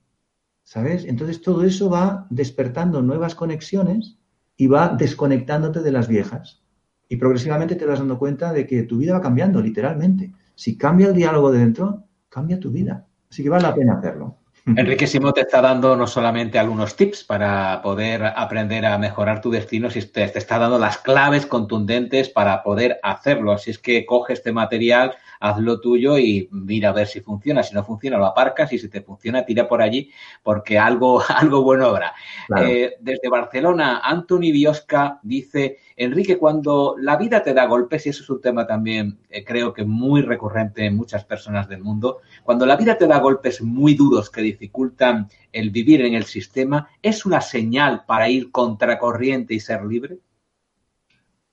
[0.64, 1.06] ¿sabes?
[1.06, 4.18] Entonces todo eso va despertando nuevas conexiones
[4.58, 6.62] y va desconectándote de las viejas.
[7.08, 10.30] Y progresivamente te vas dando cuenta de que tu vida va cambiando, literalmente.
[10.54, 13.06] Si cambia el diálogo de dentro, cambia tu vida.
[13.30, 14.41] Así que vale la pena hacerlo.
[14.64, 19.50] Enrique Simo te está dando no solamente algunos tips para poder aprender a mejorar tu
[19.50, 23.52] destino, te, te está dando las claves contundentes para poder hacerlo.
[23.52, 27.64] Así es que coge este material, haz lo tuyo y mira a ver si funciona.
[27.64, 30.08] Si no funciona, lo aparcas y si te funciona, tira por allí
[30.40, 32.14] porque algo, algo bueno habrá.
[32.60, 38.22] Eh, desde Barcelona, Anthony Biosca dice, Enrique, cuando la vida te da golpes, y eso
[38.22, 42.64] es un tema también eh, creo que muy recurrente en muchas personas del mundo, cuando
[42.64, 47.26] la vida te da golpes muy duros que dificultan el vivir en el sistema, ¿es
[47.26, 50.18] una señal para ir contracorriente y ser libre?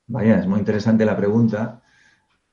[0.06, 1.82] Vaya, es muy interesante la pregunta.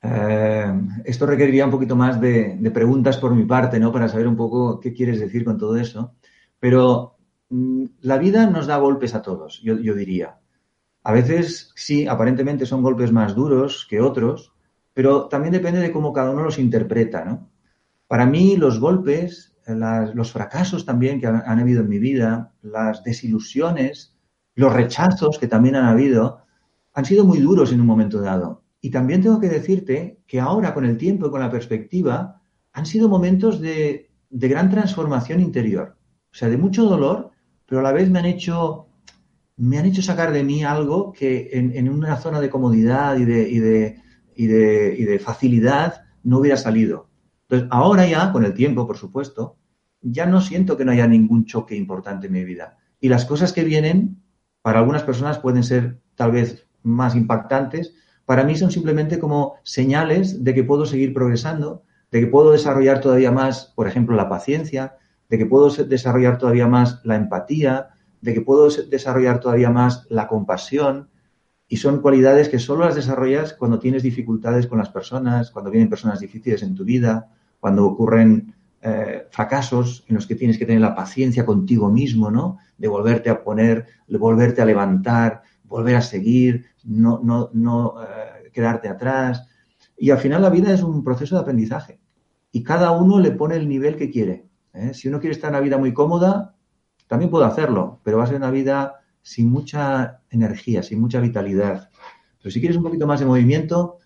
[0.08, 0.72] Eh,
[1.04, 3.92] esto requeriría un poquito más de, preguntas por mi parte, ¿no?
[3.92, 6.14] Para saber un poco qué quieres decir con todo eso.
[6.60, 7.16] Pero
[7.50, 10.38] mm, la vida nos da golpes a todos, yo, diría.
[11.02, 14.52] A veces sí, aparentemente son golpes más duros que otros,
[14.92, 17.48] pero también depende de cómo cada uno los interpreta, ¿no?
[18.08, 23.02] Para mí los golpes, los fracasos también que han, han habido en mi vida, las
[23.02, 24.16] desilusiones,
[24.54, 26.42] los rechazos que también han habido,
[26.94, 30.72] han sido muy duros en un momento dado y también tengo que decirte que ahora,
[30.72, 32.40] con el tiempo y con la perspectiva,
[32.72, 35.96] han sido momentos de, gran transformación interior.
[36.30, 37.32] O sea, de mucho dolor,
[37.66, 38.86] pero a la vez me han hecho,
[39.56, 44.00] me han hecho sacar de mí algo que en, una zona de comodidad de, de,
[44.36, 47.08] y, de, y de facilidad no hubiera salido.
[47.48, 49.56] Entonces, ahora ya, con el tiempo, por supuesto,
[50.00, 52.78] ya no siento que no haya ningún choque importante en mi vida.
[53.00, 54.22] Y las cosas que vienen,
[54.62, 57.96] para algunas personas pueden ser tal vez más impactantes,
[58.26, 63.00] para mí son simplemente como señales de que puedo seguir progresando, de que puedo desarrollar
[63.00, 64.96] todavía más, por ejemplo, la paciencia,
[65.28, 70.26] de que puedo desarrollar todavía más la empatía, de que puedo desarrollar todavía más la
[70.26, 71.08] compasión.
[71.68, 75.88] Y son cualidades que solo las desarrollas cuando tienes dificultades con las personas, cuando vienen
[75.88, 77.28] personas difíciles en tu vida,
[77.60, 82.58] cuando ocurren eh, fracasos en los que tienes que tener la paciencia contigo mismo, ¿no?
[82.78, 88.50] De volverte a poner, de volverte a levantar, volver a seguir, no, no, no eh,
[88.52, 89.46] quedarte atrás.
[89.96, 92.00] Y al final la vida es un proceso de aprendizaje
[92.52, 94.48] y cada uno le pone el nivel que quiere.
[94.72, 94.94] ¿eh?
[94.94, 96.54] Si uno quiere estar en una vida muy cómoda,
[97.06, 101.90] también puede hacerlo, pero va a ser una vida sin mucha energía, sin mucha vitalidad.
[102.38, 103.98] Pero si quieres un poquito más de movimiento,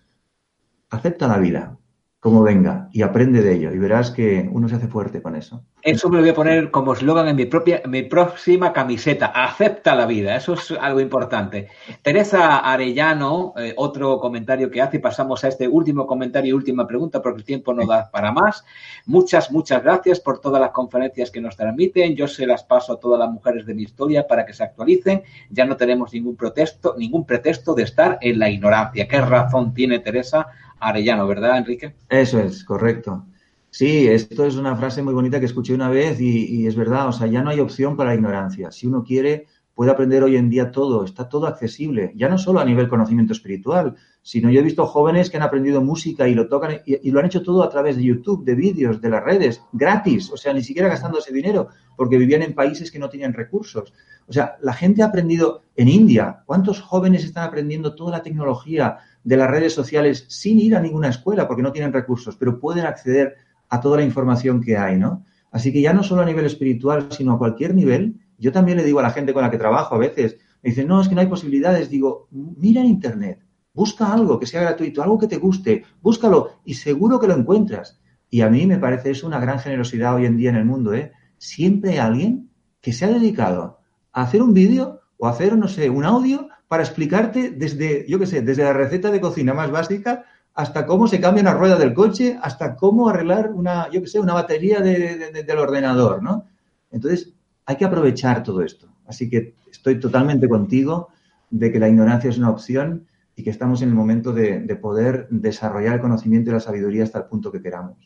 [0.89, 1.77] acepta la vida,
[2.19, 5.65] como venga y aprende de ello y verás que uno se hace fuerte con eso.
[5.83, 9.27] Eso me lo voy a poner como eslogan en mi propia, mi próxima camiseta.
[9.27, 11.69] Acepta la vida, eso es algo importante.
[12.03, 17.21] Teresa Arellano, eh, otro comentario que hace pasamos a este último comentario y última pregunta
[17.21, 18.63] porque el tiempo no da para más.
[19.07, 22.15] Muchas, muchas gracias por todas las conferencias que nos transmiten.
[22.15, 25.23] Yo se las paso a todas las mujeres de mi historia para que se actualicen.
[25.49, 29.07] Ya no tenemos ningún protesto, ningún pretexto de estar en la ignorancia.
[29.07, 30.47] ¿Qué razón tiene Teresa
[30.79, 31.95] Arellano, ¿verdad, Enrique?
[32.09, 33.25] Eso es, correcto.
[33.73, 37.13] Sí, esto es una frase muy bonita que escuché una vez y, es verdad, o
[37.13, 38.69] sea, ya no hay opción para la ignorancia.
[38.69, 42.59] Si uno quiere, puede aprender hoy en día todo, está todo accesible, ya no solo
[42.59, 46.49] a nivel conocimiento espiritual, sino yo he visto jóvenes que han aprendido música y lo
[46.49, 49.23] tocan y, y lo han hecho todo a través de YouTube, de vídeos, de las
[49.23, 53.09] redes, gratis, o sea, ni siquiera gastando ese dinero, porque vivían en países que no
[53.09, 53.93] tenían recursos.
[54.27, 58.99] O sea, la gente ha aprendido en India, ¿cuántos jóvenes están aprendiendo toda la tecnología?
[59.23, 62.85] de las redes sociales sin ir a ninguna escuela porque no tienen recursos, pero pueden
[62.85, 63.37] acceder
[63.71, 65.25] a toda la información que hay, ¿no?
[65.49, 68.83] Así que ya no solo a nivel espiritual, sino a cualquier nivel, yo también le
[68.83, 71.15] digo a la gente con la que trabajo a veces, me dicen, no, es que
[71.15, 73.39] no hay posibilidades, digo, mira en Internet,
[73.73, 77.99] busca algo que sea gratuito, algo que te guste, búscalo y seguro que lo encuentras.
[78.29, 80.93] Y a mí me parece eso una gran generosidad hoy en día en el mundo,
[80.93, 81.13] ¿eh?
[81.37, 82.49] Siempre hay alguien
[82.81, 83.79] que se ha dedicado
[84.11, 88.19] a hacer un vídeo o a hacer, no sé, un audio para explicarte desde, yo
[88.19, 91.77] qué sé, desde la receta de cocina más básica hasta cómo se cambia una rueda
[91.77, 96.45] del coche, hasta cómo arreglar una, yo qué sé, una batería del ordenador, ¿no?
[96.91, 97.33] Entonces,
[97.65, 98.87] hay que aprovechar todo esto.
[99.07, 101.09] Así que estoy totalmente contigo
[101.49, 104.75] de que la ignorancia es una opción y que estamos en el momento de, de
[104.75, 107.97] poder desarrollar el conocimiento y la sabiduría hasta el punto que queramos.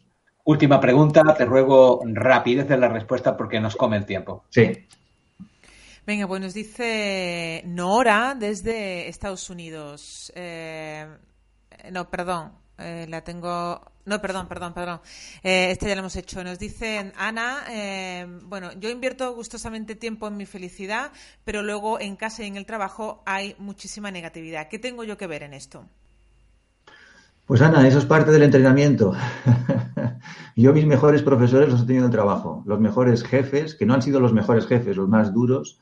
[0.44, 4.44] Última pregunta, te ruego rapidez en la respuesta porque nos come el tiempo.
[4.50, 4.86] Sí.
[6.06, 10.32] Venga, pues nos dice Nora desde Estados Unidos.
[10.36, 11.08] Eh,
[11.92, 13.82] no, perdón, eh, la tengo.
[14.06, 15.00] No, perdón, perdón, perdón.
[15.44, 16.44] Eh, este ya lo hemos hecho.
[16.44, 21.12] Nos dicen, Ana, eh, bueno, yo invierto gustosamente tiempo en mi felicidad,
[21.44, 24.68] pero luego en casa y en el trabajo hay muchísima negatividad.
[24.68, 25.86] ¿Qué tengo yo que ver en esto?
[27.46, 29.14] Pues Ana, eso es parte del entrenamiento.
[30.56, 32.64] yo mis mejores profesores los he tenido en el trabajo.
[32.66, 35.80] Los mejores jefes, que no han sido los mejores jefes, los más duros,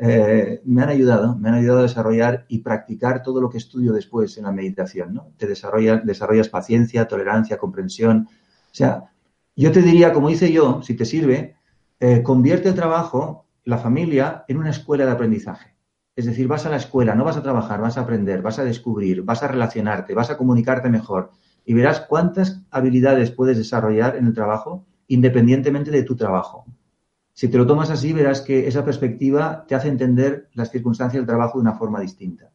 [0.00, 3.92] eh, me han ayudado, me han ayudado a desarrollar y practicar todo lo que estudio
[3.92, 5.32] después en la meditación, ¿no?
[5.36, 8.28] Te desarrollas, desarrollas paciencia, tolerancia, comprensión.
[8.28, 9.10] O sea,
[9.56, 11.56] yo te diría, como hice yo, si te sirve,
[11.98, 15.74] eh, convierte el trabajo, la familia, en una escuela de aprendizaje.
[16.16, 18.64] Es decir, vas a la escuela, no vas a trabajar, vas a aprender, vas a
[18.64, 21.30] descubrir, vas a relacionarte, vas a comunicarte mejor
[21.64, 26.64] y verás cuántas habilidades puedes desarrollar en el trabajo independientemente de tu trabajo.
[27.40, 31.26] Si te lo tomas así, verás que esa perspectiva te hace entender las circunstancias del
[31.26, 32.50] trabajo de una forma distinta.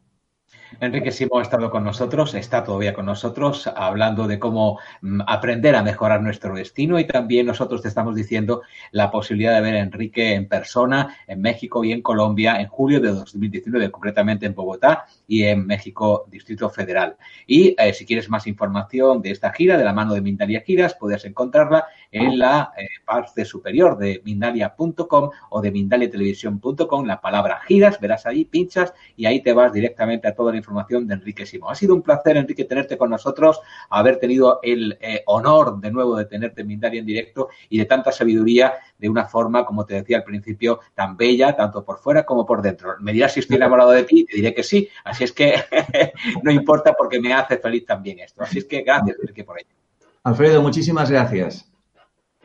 [0.79, 5.75] Enrique Simón ha estado con nosotros, está todavía con nosotros, hablando de cómo mm, aprender
[5.75, 8.61] a mejorar nuestro destino y también nosotros te estamos diciendo
[8.91, 12.99] la posibilidad de ver a Enrique en persona en México y en Colombia en julio
[12.99, 17.15] de 2019, concretamente en Bogotá y en México, Distrito Federal.
[17.47, 20.95] Y eh, si quieres más información de esta gira, de la mano de Mindalia Giras,
[20.99, 21.85] puedes encontrarla
[22.15, 28.45] en la eh, parte superior de mindalia.com o de mindaliatelevisión.com, la palabra giras, verás ahí,
[28.45, 31.73] pinchas y ahí te vas directamente a toda la información de Enrique Simón.
[31.73, 33.59] Ha sido un placer, Enrique, tenerte con nosotros,
[33.89, 37.85] haber tenido el eh, honor de nuevo de tenerte en Mindalia en directo y de
[37.85, 42.25] tanta sabiduría de una forma, como te decía al principio, tan bella, tanto por fuera
[42.25, 42.95] como por dentro.
[43.01, 44.87] Me dirás si estoy enamorado de ti, te diré que sí.
[45.03, 45.55] Así es que
[46.43, 48.41] no importa porque me hace feliz también esto.
[48.41, 49.69] Así es que gracias, Enrique, por ello.
[50.23, 51.74] Alfredo, muchísimas gracias.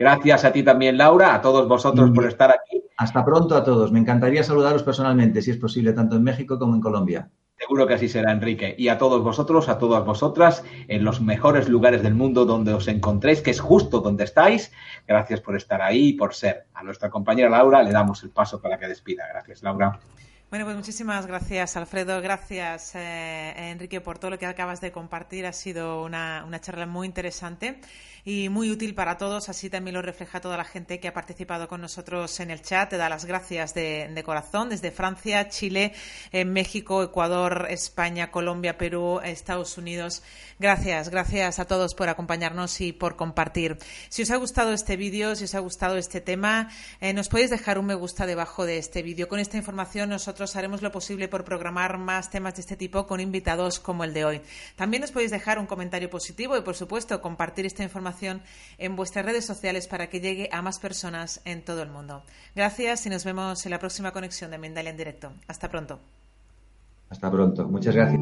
[0.01, 2.83] Gracias a ti también, Laura, a todos vosotros por estar aquí.
[2.97, 3.91] Hasta pronto a todos.
[3.91, 7.29] Me encantaría saludaros personalmente, si es posible, tanto en México como en Colombia.
[7.55, 8.73] Seguro que así será, Enrique.
[8.79, 12.87] Y a todos vosotros, a todas vosotras, en los mejores lugares del mundo donde os
[12.87, 14.71] encontréis, que es justo donde estáis.
[15.07, 16.65] Gracias por estar ahí y por ser.
[16.73, 19.25] A nuestra compañera Laura le damos el paso para que despida.
[19.31, 19.99] Gracias, Laura.
[20.51, 22.21] Bueno, pues muchísimas gracias, Alfredo.
[22.21, 25.45] Gracias, eh, Enrique, por todo lo que acabas de compartir.
[25.45, 27.79] Ha sido una, una charla muy interesante
[28.25, 29.47] y muy útil para todos.
[29.47, 32.89] Así también lo refleja toda la gente que ha participado con nosotros en el chat.
[32.89, 35.93] Te da las gracias de, de corazón desde Francia, Chile,
[36.33, 40.21] eh, México, Ecuador, España, Colombia, Perú, Estados Unidos.
[40.59, 43.77] Gracias, gracias a todos por acompañarnos y por compartir.
[44.09, 47.51] Si os ha gustado este vídeo, si os ha gustado este tema, eh, nos podéis
[47.51, 49.29] dejar un me gusta debajo de este vídeo.
[49.29, 53.19] Con esta información nosotros haremos lo posible por programar más temas de este tipo con
[53.19, 54.41] invitados como el de hoy.
[54.75, 58.41] También nos podéis dejar un comentario positivo y, por supuesto, compartir esta información
[58.77, 62.23] en vuestras redes sociales para que llegue a más personas en todo el mundo.
[62.55, 65.31] Gracias y nos vemos en la próxima conexión de Mendalia en directo.
[65.47, 65.99] Hasta pronto.
[67.09, 67.67] Hasta pronto.
[67.67, 68.21] Muchas gracias.